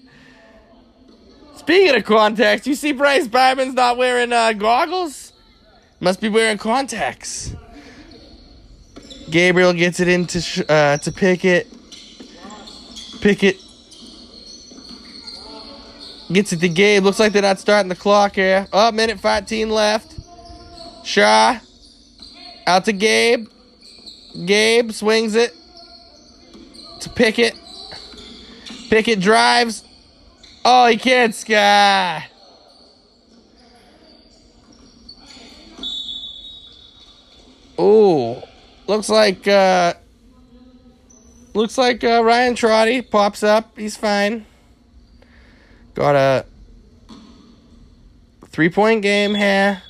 [1.57, 5.33] Speaking of contacts, you see Bryce Pyburn's not wearing uh, goggles?
[6.01, 7.55] Must be wearing contacts.
[9.31, 11.67] Gabriel gets it into uh, to Pickett.
[13.21, 13.61] Pickett
[16.33, 17.03] gets it to Gabe.
[17.03, 18.69] Looks like they're not starting the clock here.
[18.73, 20.15] Oh, minute 15 left.
[21.05, 21.59] Shaw
[22.67, 23.49] out to Gabe.
[24.45, 25.55] Gabe swings it
[27.01, 27.59] to Pickett.
[28.91, 29.83] Pickett drives.
[30.65, 32.29] Oh, he can't sky.
[37.79, 38.43] Oh.
[38.87, 39.95] Looks like uh
[41.55, 43.77] looks like uh, Ryan Trotty pops up.
[43.77, 44.47] He's fine.
[45.95, 46.47] Got a
[48.49, 49.83] three point game here.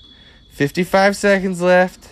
[0.52, 2.08] 55 seconds left.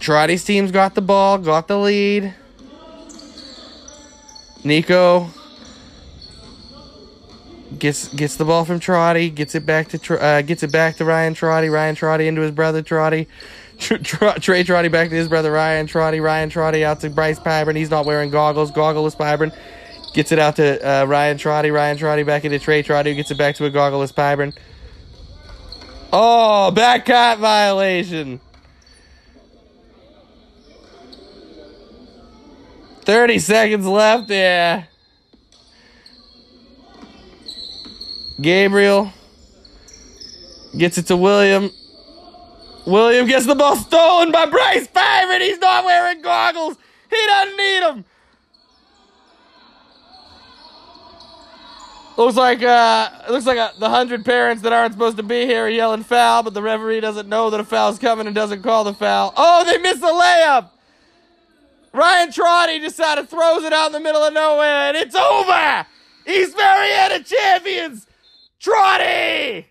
[0.00, 2.34] Trotty's team's got the ball, got the lead.
[4.64, 5.28] Nico
[7.78, 11.04] gets gets the ball from Trotty, gets it back to uh, gets it back to
[11.04, 11.68] Ryan Trotty.
[11.68, 13.28] Ryan Trotty into his brother Trotty.
[13.78, 16.20] Trey Trotty back to his brother Ryan Trotty.
[16.20, 17.76] Ryan Trotty out to Bryce Pyburn.
[17.76, 18.72] He's not wearing goggles.
[18.72, 19.52] Goggleless Pyburn
[20.16, 21.70] Gets it out to uh, Ryan Trotty.
[21.70, 23.14] Ryan Trotty back into Trey Trotty.
[23.14, 24.56] Gets it back to a goggleless Pyburn.
[26.10, 28.40] Oh, back cut violation.
[33.02, 34.88] 30 seconds left there.
[38.40, 39.12] Gabriel
[40.78, 41.70] gets it to William.
[42.86, 45.40] William gets the ball stolen by Bryce Pyburn.
[45.40, 46.76] He's not wearing goggles.
[47.10, 48.04] He doesn't need them.
[52.16, 55.66] Looks like uh, looks like uh, the hundred parents that aren't supposed to be here
[55.66, 58.84] are yelling foul, but the referee doesn't know that a foul's coming and doesn't call
[58.84, 59.34] the foul.
[59.36, 60.70] Oh, they missed the layup.
[61.92, 65.86] Ryan Trotty decided throws it out in the middle of nowhere, and it's over.
[66.26, 68.06] East Marietta champions,
[68.60, 69.66] Trotty.